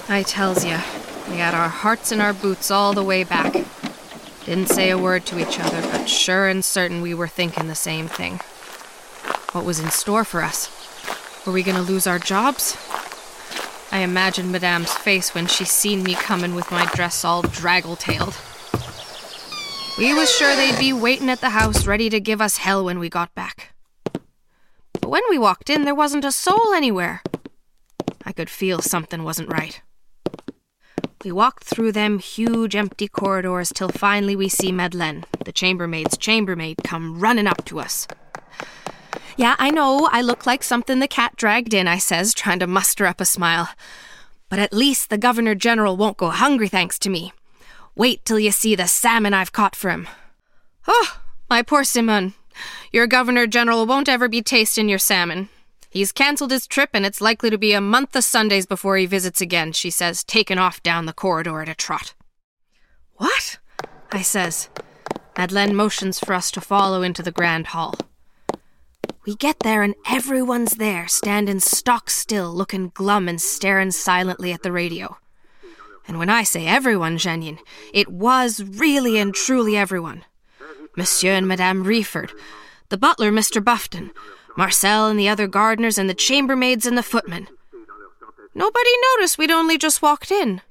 I 0.10 0.24
tells 0.24 0.66
ya, 0.66 0.82
we 1.30 1.38
had 1.38 1.54
our 1.54 1.70
hearts 1.70 2.12
in 2.12 2.20
our 2.20 2.34
boots 2.34 2.72
all 2.72 2.94
the 2.94 3.04
way 3.04 3.24
back. 3.24 3.54
Didn't 4.46 4.70
say 4.70 4.90
a 4.90 4.98
word 4.98 5.26
to 5.28 5.40
each 5.40 5.60
other, 5.60 5.82
but 5.92 6.10
sure 6.10 6.48
and 6.48 6.66
certain 6.66 7.02
we 7.02 7.14
were 7.14 7.28
thinking 7.28 7.68
the 7.68 7.76
same 7.76 8.08
thing. 8.08 8.40
What 9.52 9.66
was 9.66 9.80
in 9.80 9.90
store 9.92 10.24
for 10.24 10.42
us? 10.42 10.70
Were 11.46 11.54
we 11.54 11.64
gonna 11.64 11.82
lose 11.82 12.08
our 12.08 12.20
jobs? 12.20 12.76
I 13.92 14.00
imagined 14.00 14.54
Madame's 14.54 14.94
face 14.94 15.34
when 15.34 15.48
she 15.48 15.66
seen 15.66 16.04
me 16.04 16.16
comin' 16.16 16.54
with 16.56 16.72
my 16.72 16.86
dress 16.94 17.24
all 17.24 17.44
draggle-tailed. 17.44 18.36
We 20.00 20.14
was 20.14 20.34
sure 20.34 20.56
they'd 20.56 20.80
be 20.80 20.94
waitin' 20.94 21.28
at 21.28 21.42
the 21.42 21.50
house 21.50 21.86
ready 21.86 22.10
to 22.10 22.22
give 22.22 22.40
us 22.40 22.56
hell 22.56 22.86
when 22.86 23.00
we 23.00 23.10
got 23.10 23.36
back. 23.36 23.74
But 24.94 25.10
when 25.10 25.24
we 25.30 25.38
walked 25.38 25.70
in, 25.70 25.84
there 25.84 25.94
wasn't 25.94 26.24
a 26.24 26.32
soul 26.32 26.74
anywhere. 26.74 27.22
I 28.24 28.32
could 28.32 28.50
feel 28.50 28.80
something 28.80 29.26
wasn't 29.26 29.52
right. 29.52 29.82
We 31.26 31.34
walked 31.34 31.66
through 31.66 31.92
them 31.92 32.20
huge 32.20 32.78
empty 32.78 33.10
corridors 33.10 33.74
till 33.76 33.90
finally 33.90 34.38
we 34.38 34.48
see 34.48 34.72
Madeleine, 34.72 35.26
the 35.44 35.52
chambermaid's 35.52 36.18
chambermaid, 36.18 36.78
come 36.86 37.20
running 37.20 37.46
up 37.46 37.66
to 37.66 37.82
us. 37.82 38.08
Yeah, 39.36 39.58
I 39.60 39.70
know 39.70 40.08
I 40.14 40.22
look 40.22 40.46
like 40.46 40.64
something 40.64 41.00
the 41.00 41.10
cat 41.10 41.36
dragged 41.36 41.74
in, 41.74 41.90
I 41.90 41.98
says, 41.98 42.34
trying 42.34 42.60
to 42.60 42.68
muster 42.68 43.06
up 43.06 43.20
a 43.20 43.26
smile. 43.26 43.68
But 44.48 44.60
at 44.60 44.72
least 44.72 45.10
the 45.10 45.18
Governor 45.18 45.56
General 45.56 45.98
won't 45.98 46.16
go 46.16 46.30
hungry 46.30 46.70
thanks 46.70 46.98
to 47.00 47.10
me. 47.10 47.34
Wait 47.96 48.24
till 48.26 48.40
you 48.40 48.52
see 48.52 48.76
the 48.76 48.88
salmon 48.88 49.34
I've 49.34 49.52
caught 49.52 49.76
for 49.76 49.90
him. 49.90 50.08
Oh, 50.88 51.22
my 51.50 51.62
poor 51.62 51.84
Simon. 51.84 52.34
Your 52.92 53.08
Governor 53.08 53.48
General 53.48 53.86
won't 53.86 54.10
ever 54.10 54.28
be 54.28 54.42
tasting 54.42 54.90
your 54.90 55.00
salmon. 55.00 55.50
He's 55.90 56.12
cancelled 56.12 56.52
his 56.52 56.68
trip, 56.68 56.92
and 56.94 57.06
it's 57.06 57.22
likely 57.22 57.50
to 57.50 57.58
be 57.58 57.74
a 57.74 57.82
month 57.82 58.16
of 58.16 58.24
Sundays 58.24 58.66
before 58.66 58.98
he 58.98 59.06
visits 59.06 59.42
again, 59.42 59.72
she 59.72 59.90
says, 59.90 60.24
taking 60.24 60.60
off 60.60 60.84
down 60.84 61.06
the 61.06 61.14
corridor 61.14 61.62
at 61.62 61.70
a 61.70 61.76
trot. 61.76 62.14
What? 63.16 63.58
I 64.12 64.22
says. 64.22 64.70
Madeleine 65.38 65.76
motions 65.76 66.20
for 66.20 66.34
us 66.34 66.52
to 66.52 66.62
follow 66.62 67.02
into 67.02 67.24
the 67.24 67.32
grand 67.32 67.68
hall. 67.68 67.96
We 69.26 69.36
get 69.36 69.60
there 69.60 69.84
and 69.84 69.96
everyone's 70.08 70.76
there, 70.76 71.08
standing 71.08 71.60
stock 71.60 72.10
still, 72.10 72.52
looking 72.52 72.92
glum 72.94 73.28
and 73.28 73.42
staring 73.42 73.92
silently 73.92 74.52
at 74.52 74.64
the 74.64 74.72
radio. 74.72 75.18
And 76.10 76.18
when 76.18 76.30
I 76.32 76.42
say 76.42 76.66
everyone, 76.66 77.20
Jeanine, 77.20 77.60
it 77.94 78.10
was 78.10 78.64
really 78.64 79.20
and 79.20 79.32
truly 79.32 79.78
everyone. 79.78 80.26
Monsieur 80.98 81.34
and 81.34 81.48
Madame 81.48 81.86
Reford, 81.86 82.32
the 82.90 82.98
butler, 82.98 83.32
Mr. 83.32 83.64
Buffton, 83.64 84.10
Marcel 84.58 85.08
and 85.08 85.20
the 85.20 85.30
other 85.30 85.46
gardeners, 85.46 86.00
and 86.00 86.10
the 86.10 86.16
chambermaids 86.16 86.88
and 86.88 86.98
the 86.98 87.04
footmen. 87.04 87.48
Nobody 88.56 88.90
noticed 89.16 89.38
we'd 89.38 89.52
only 89.52 89.78
just 89.78 90.02
walked 90.02 90.32
in. 90.32 90.62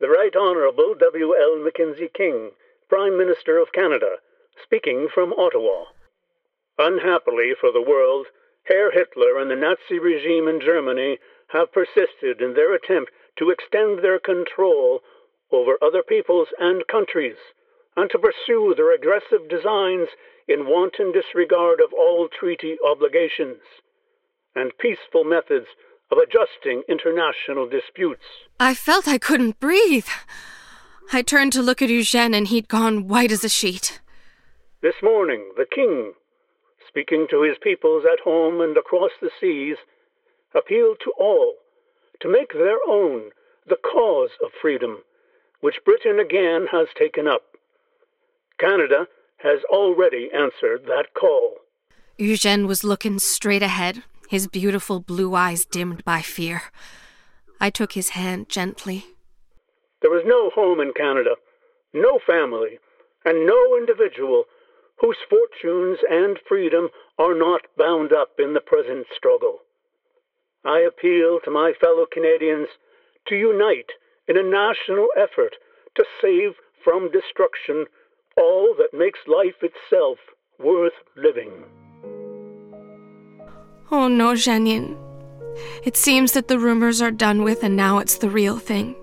The 0.00 0.10
Right 0.10 0.36
Honourable 0.36 0.94
W. 1.00 1.34
L. 1.34 1.64
Mackenzie 1.64 2.10
King, 2.14 2.50
Prime 2.90 3.16
Minister 3.16 3.56
of 3.56 3.72
Canada, 3.72 4.16
speaking 4.62 5.08
from 5.12 5.32
Ottawa. 5.32 5.84
Unhappily 6.78 7.52
for 7.58 7.72
the 7.72 7.80
world, 7.80 8.26
Herr 8.64 8.90
Hitler 8.90 9.40
and 9.40 9.50
the 9.50 9.56
Nazi 9.56 9.98
regime 9.98 10.46
in 10.46 10.60
Germany 10.60 11.16
have 11.48 11.72
persisted 11.72 12.42
in 12.42 12.52
their 12.52 12.74
attempt 12.74 13.12
to 13.38 13.50
extend 13.50 14.02
their 14.02 14.18
control 14.18 15.00
over 15.52 15.78
other 15.82 16.02
peoples 16.06 16.48
and 16.58 16.86
countries, 16.86 17.36
and 17.96 18.10
to 18.10 18.18
pursue 18.18 18.74
their 18.76 18.94
aggressive 18.94 19.48
designs 19.48 20.08
in 20.46 20.66
wanton 20.66 21.12
disregard 21.12 21.80
of 21.80 21.92
all 21.92 22.28
treaty 22.28 22.76
obligations 22.84 23.62
and 24.54 24.72
peaceful 24.78 25.24
methods 25.24 25.66
of 26.10 26.18
adjusting 26.18 26.82
international 26.88 27.68
disputes. 27.68 28.24
I 28.58 28.74
felt 28.74 29.08
I 29.08 29.18
couldn't 29.18 29.60
breathe. 29.60 30.08
I 31.12 31.22
turned 31.22 31.52
to 31.52 31.62
look 31.62 31.80
at 31.80 31.90
Eugene, 31.90 32.34
and 32.34 32.48
he'd 32.48 32.68
gone 32.68 33.08
white 33.08 33.32
as 33.32 33.44
a 33.44 33.48
sheet. 33.48 34.00
This 34.82 34.96
morning, 35.02 35.52
the 35.56 35.66
king 35.66 36.12
speaking 36.88 37.26
to 37.30 37.42
his 37.42 37.56
peoples 37.62 38.04
at 38.10 38.20
home 38.20 38.60
and 38.60 38.76
across 38.76 39.10
the 39.20 39.30
seas, 39.40 39.76
appealed 40.54 40.98
to 41.04 41.12
all 41.18 41.54
to 42.20 42.28
make 42.28 42.52
their 42.52 42.78
own 42.88 43.30
the 43.66 43.76
cause 43.76 44.30
of 44.44 44.50
freedom, 44.60 44.98
which 45.60 45.84
Britain 45.84 46.18
again 46.18 46.66
has 46.72 46.88
taken 46.98 47.26
up. 47.26 47.42
Canada 48.58 49.06
has 49.38 49.60
already 49.70 50.30
answered 50.34 50.84
that 50.86 51.14
call. 51.14 51.56
Eugene 52.16 52.66
was 52.66 52.82
looking 52.82 53.18
straight 53.18 53.62
ahead, 53.62 54.02
his 54.28 54.48
beautiful 54.48 55.00
blue 55.00 55.34
eyes 55.34 55.64
dimmed 55.64 56.04
by 56.04 56.20
fear. 56.20 56.62
I 57.60 57.70
took 57.70 57.92
his 57.92 58.10
hand 58.10 58.48
gently. 58.48 59.06
There 60.02 60.16
is 60.18 60.24
no 60.26 60.50
home 60.50 60.80
in 60.80 60.92
Canada, 60.96 61.36
no 61.92 62.18
family, 62.26 62.78
and 63.24 63.46
no 63.46 63.76
individual 63.76 64.44
whose 65.00 65.16
fortunes 65.30 65.98
and 66.10 66.38
freedom 66.48 66.88
are 67.18 67.34
not 67.34 67.62
bound 67.76 68.12
up 68.12 68.30
in 68.38 68.54
the 68.54 68.60
present 68.60 69.06
struggle. 69.16 69.60
I 70.68 70.80
appeal 70.80 71.40
to 71.44 71.50
my 71.50 71.72
fellow 71.80 72.04
Canadians 72.12 72.68
to 73.28 73.34
unite 73.34 73.90
in 74.28 74.36
a 74.36 74.42
national 74.42 75.08
effort 75.16 75.54
to 75.96 76.04
save 76.20 76.52
from 76.84 77.10
destruction 77.10 77.86
all 78.36 78.74
that 78.76 78.96
makes 78.96 79.20
life 79.26 79.62
itself 79.62 80.18
worth 80.58 80.92
living. 81.16 81.64
Oh 83.90 84.08
no, 84.08 84.34
Jeanine. 84.34 84.98
It 85.84 85.96
seems 85.96 86.32
that 86.32 86.48
the 86.48 86.58
rumors 86.58 87.00
are 87.00 87.10
done 87.10 87.42
with 87.42 87.64
and 87.64 87.74
now 87.74 87.96
it's 87.98 88.18
the 88.18 88.28
real 88.28 88.58
thing. 88.58 88.94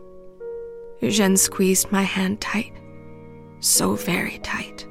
Eugene 1.02 1.36
squeezed 1.36 1.92
my 1.92 2.04
hand 2.04 2.42
tight. 2.42 2.74
So 3.60 3.96
very 3.96 4.38
tight. 4.40 4.86